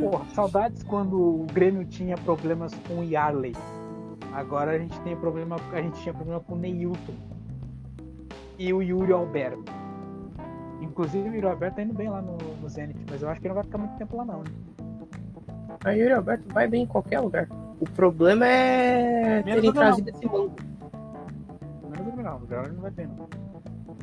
Porra, 0.00 0.24
saudades 0.34 0.82
quando 0.82 1.16
o 1.16 1.46
Grêmio 1.52 1.84
tinha 1.84 2.16
problemas 2.16 2.74
com 2.86 2.98
o 2.98 3.04
Yarley. 3.04 3.54
Agora 4.32 4.72
a 4.72 4.78
gente 4.78 4.98
tem 5.00 5.16
problema, 5.16 5.56
a 5.72 5.80
gente 5.80 6.00
tinha 6.00 6.12
problema 6.12 6.40
com 6.40 6.54
o 6.54 6.58
Neilton 6.58 7.14
e 8.58 8.72
o 8.72 8.82
Yuri 8.82 9.12
Alberto. 9.12 9.72
Inclusive 10.80 11.28
o 11.28 11.34
Yuri 11.34 11.46
Alberto 11.46 11.76
tá 11.76 11.82
indo 11.82 11.94
bem 11.94 12.08
lá 12.08 12.20
no, 12.20 12.36
no 12.60 12.68
Zenit, 12.68 12.98
mas 13.08 13.22
eu 13.22 13.28
acho 13.28 13.40
que 13.40 13.46
ele 13.46 13.54
não 13.54 13.62
vai 13.62 13.64
ficar 13.64 13.78
muito 13.78 13.96
tempo 13.96 14.16
lá 14.16 14.24
não. 14.24 14.38
Né? 14.40 14.50
A 15.84 15.90
Yuri 15.90 16.12
Alberto 16.12 16.52
vai 16.52 16.66
bem 16.66 16.82
em 16.82 16.86
qualquer 16.86 17.20
lugar. 17.20 17.48
O 17.80 17.84
problema 17.84 18.46
é 18.46 19.42
Menos 19.44 19.60
terem 19.60 19.72
trazido 19.72 20.10
esse 20.10 20.26
manco. 20.26 20.56
Menos 21.90 22.08
o 22.08 22.12
Grenal, 22.12 22.40
o 22.42 22.46
Grenal 22.46 22.68
não 22.72 22.82
vai 22.82 22.90
bem 22.90 23.06
não. 23.06 23.28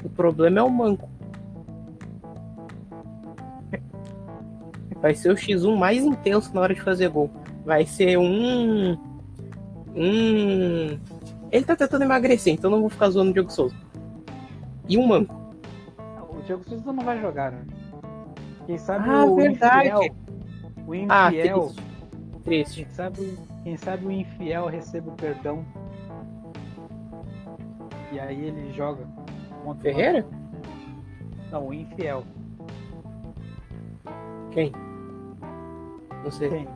O 0.04 0.10
problema 0.10 0.60
é 0.60 0.64
o 0.64 0.70
manco. 0.70 1.10
Vai 5.06 5.14
ser 5.14 5.30
o 5.30 5.36
X1 5.36 5.78
mais 5.78 6.02
intenso 6.04 6.52
na 6.52 6.62
hora 6.62 6.74
de 6.74 6.82
fazer 6.82 7.10
gol. 7.10 7.30
Vai 7.64 7.86
ser 7.86 8.18
um. 8.18 8.94
Um. 9.96 11.00
Ele 11.52 11.64
tá 11.64 11.76
tentando 11.76 12.02
emagrecer, 12.06 12.52
então 12.52 12.72
não 12.72 12.82
vou 12.82 12.90
ficar 12.90 13.12
zoando 13.12 13.30
o 13.30 13.34
Diego 13.34 13.52
Souza. 13.52 13.76
E 14.90 14.98
um 14.98 15.06
manco. 15.06 15.54
O 16.28 16.42
Diego 16.42 16.68
Souza 16.68 16.92
não 16.92 17.04
vai 17.04 17.22
jogar, 17.22 17.52
né? 17.52 17.62
Quem 18.66 18.80
sabe 18.80 19.08
Ah, 19.08 19.26
o 19.26 19.36
verdade. 19.36 19.90
infiel. 19.90 20.16
O 20.88 20.94
Ah, 21.08 21.28
infiel. 21.30 21.72
triste. 22.44 22.44
Triste. 22.44 22.84
quem, 22.86 22.90
sabe, 22.96 23.40
quem 23.64 23.78
sabe 23.78 24.06
o 24.08 24.12
infiel 24.12 24.66
recebe 24.66 25.10
o 25.10 25.12
perdão. 25.12 25.64
E 28.12 28.20
aí 28.20 28.44
ele 28.44 28.74
joga 28.74 29.08
Ferreira? 29.84 30.26
Não, 31.52 31.68
o 31.68 31.74
infiel. 31.76 32.24
Quem? 34.50 34.72
Não 36.26 36.32
sei. 36.32 36.50
Quem? 36.50 36.68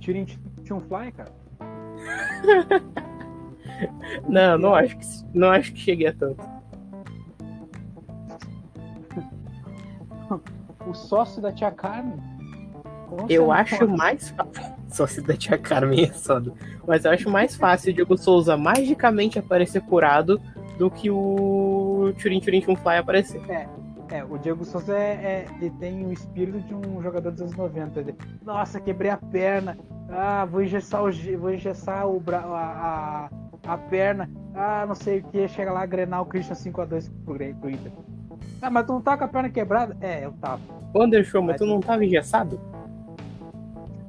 Tirin 0.00 0.26
Fly, 0.26 1.12
cara. 1.12 1.32
Não, 4.28 4.56
não 4.56 4.74
acho 4.74 4.96
que 4.96 5.06
não 5.32 5.50
acho 5.50 5.72
que 5.72 5.80
chegue 5.80 6.06
a 6.06 6.12
tanto. 6.12 6.42
O 10.86 10.94
sócio 10.94 11.42
da 11.42 11.50
tia 11.50 11.70
Carmen. 11.70 12.18
Com 13.08 13.26
Eu 13.28 13.50
acho 13.50 13.88
mais 13.88 14.28
fácil. 14.30 14.74
Só 14.88 15.06
se 15.06 15.20
da 15.22 15.36
tia 15.36 15.58
Carmen 15.58 16.04
é 16.04 16.12
soda. 16.12 16.52
Mas 16.86 17.04
eu 17.04 17.10
acho 17.10 17.28
mais 17.30 17.56
fácil 17.56 17.90
o 17.90 17.94
Diego 17.94 18.16
Souza 18.16 18.56
magicamente 18.56 19.38
aparecer 19.38 19.80
curado 19.82 20.40
do 20.78 20.90
que 20.90 21.10
o 21.10 22.12
Turin 22.20 22.40
Turin 22.40 22.60
Fly 22.62 22.98
aparecer. 22.98 23.42
É, 23.50 23.66
o 24.28 24.38
Diego 24.38 24.64
Souza 24.64 24.96
é, 24.96 25.12
é- 25.12 25.46
ele 25.56 25.70
tem 25.70 26.06
o 26.06 26.12
espírito 26.12 26.60
de 26.60 26.74
um 26.74 27.02
jogador 27.02 27.32
dos 27.32 27.40
anos 27.40 27.56
90. 27.56 28.00
Ele, 28.00 28.14
Nossa, 28.42 28.80
quebrei 28.80 29.10
a 29.10 29.16
perna. 29.16 29.76
Ah, 30.08 30.44
vou 30.44 30.62
engessar 30.62 31.02
o, 31.02 31.10
vou 31.38 31.52
engessar 31.52 32.08
o 32.08 32.20
bra... 32.20 32.40
a, 32.40 33.30
a, 33.66 33.74
a 33.74 33.78
perna. 33.78 34.30
Ah, 34.54 34.84
não 34.86 34.94
sei 34.94 35.20
o 35.20 35.24
que. 35.24 35.48
Chega 35.48 35.72
lá, 35.72 35.84
Grenal, 35.86 36.22
o 36.22 36.26
Christian 36.26 36.54
5x2 36.54 37.10
pro, 37.24 37.36
pro 37.56 37.70
Inter. 37.70 37.92
Ah, 38.60 38.70
mas 38.70 38.86
tu 38.86 38.92
não 38.92 39.00
tá 39.00 39.16
com 39.16 39.24
a 39.24 39.28
perna 39.28 39.48
quebrada? 39.48 39.96
É, 40.00 40.24
eu 40.24 40.32
tava. 40.32 40.60
Wanderson, 40.94 41.42
mas 41.42 41.56
tu 41.56 41.66
não 41.66 41.80
tava 41.80 42.04
engessado? 42.04 42.60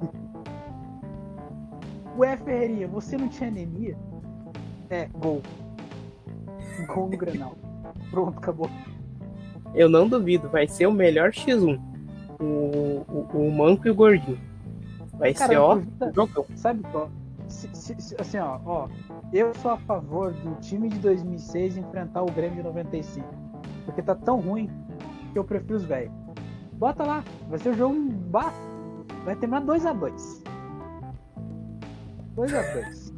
Ué, 2.18 2.38
Ferreirinha, 2.38 2.88
você 2.88 3.18
não 3.18 3.28
tinha 3.28 3.50
anemia? 3.50 3.98
É, 4.90 5.08
gol. 5.18 5.42
Gol 6.88 7.10
no 7.10 7.18
Grenal. 7.18 7.56
Pronto, 8.12 8.38
acabou. 8.38 8.70
Eu 9.76 9.90
não 9.90 10.08
duvido, 10.08 10.50
vai 10.50 10.68
ser 10.68 10.88
o 10.88 10.92
melhor 10.92 11.32
X1. 11.32 11.80
O, 12.40 12.44
o, 13.08 13.28
o 13.34 13.52
Manco 13.52 13.88
e 13.88 13.92
o 13.92 13.96
Gordinho. 13.96 14.40
Vai 15.14 15.34
Cara, 15.34 15.54
ser, 15.54 15.58
ó, 15.58 15.80
jogão. 16.14 16.46
Sabe 16.56 16.82
qual? 16.92 17.10
Se- 17.48 17.70
se- 17.74 17.96
se- 18.02 18.16
assim, 18.20 18.38
ó, 18.38 18.60
ó, 18.66 18.88
eu 19.32 19.54
sou 19.56 19.72
a 19.72 19.78
favor 19.78 20.34
do 20.34 20.56
time 20.62 20.90
de 20.90 20.98
2006 21.00 21.78
enfrentar 21.78 22.24
o 22.24 22.26
Grêmio 22.32 22.58
de 22.58 22.64
95. 22.64 23.28
Porque 23.86 24.02
tá 24.02 24.16
tão 24.16 24.40
ruim 24.42 24.70
que 25.32 25.40
eu 25.40 25.44
prefiro 25.44 25.76
os 25.76 25.84
velhos. 25.86 26.12
Bota 26.74 27.04
lá, 27.04 27.24
vai 27.50 27.60
ser 27.60 27.70
o 27.70 27.74
jogo 27.74 27.96
em 27.96 28.10
ba- 28.10 28.52
Vai 29.24 29.36
terminar 29.36 29.62
2x2. 29.62 30.44
2x2. 32.36 33.14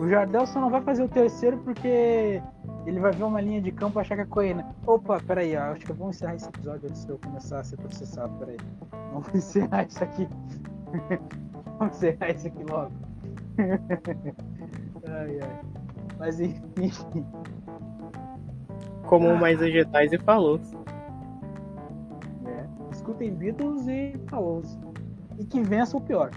O 0.00 0.08
Jardel 0.08 0.46
só 0.46 0.60
não 0.60 0.70
vai 0.70 0.80
fazer 0.82 1.02
o 1.02 1.08
terceiro 1.08 1.58
porque 1.58 2.42
ele 2.86 2.98
vai 2.98 3.12
ver 3.12 3.24
uma 3.24 3.40
linha 3.40 3.60
de 3.60 3.70
campo 3.70 3.98
e 3.98 4.00
achar 4.00 4.16
que 4.16 4.22
é 4.22 4.26
correndo. 4.26 4.64
Opa, 4.86 5.20
peraí, 5.20 5.56
ó, 5.56 5.72
acho 5.72 5.84
que 5.84 5.92
eu 5.92 5.96
vou 5.96 6.10
encerrar 6.10 6.34
esse 6.34 6.48
episódio 6.48 6.88
antes 6.88 7.04
de 7.04 7.12
eu 7.12 7.18
começar 7.18 7.60
a 7.60 7.64
ser 7.64 7.76
processado. 7.76 8.32
Peraí. 8.38 8.56
Vamos 9.12 9.28
encerrar 9.34 9.86
isso 9.86 10.02
aqui. 10.02 10.28
Vamos 11.78 11.96
encerrar 11.96 12.30
isso 12.30 12.46
aqui 12.46 12.64
logo. 12.64 12.92
ai, 15.08 15.40
ai. 15.40 15.60
Mas 16.18 16.40
enfim. 16.40 17.26
Como 19.06 19.28
o 19.28 19.38
Mais 19.38 19.58
Vegetais 19.58 20.12
e 20.12 20.18
falou. 20.18 20.60
É, 22.46 22.66
escutem 22.92 23.34
Beatles 23.34 23.86
e 23.88 24.14
falou. 24.28 24.62
E 25.38 25.44
que 25.44 25.62
vença 25.62 25.96
o 25.96 26.00
pior. 26.00 26.30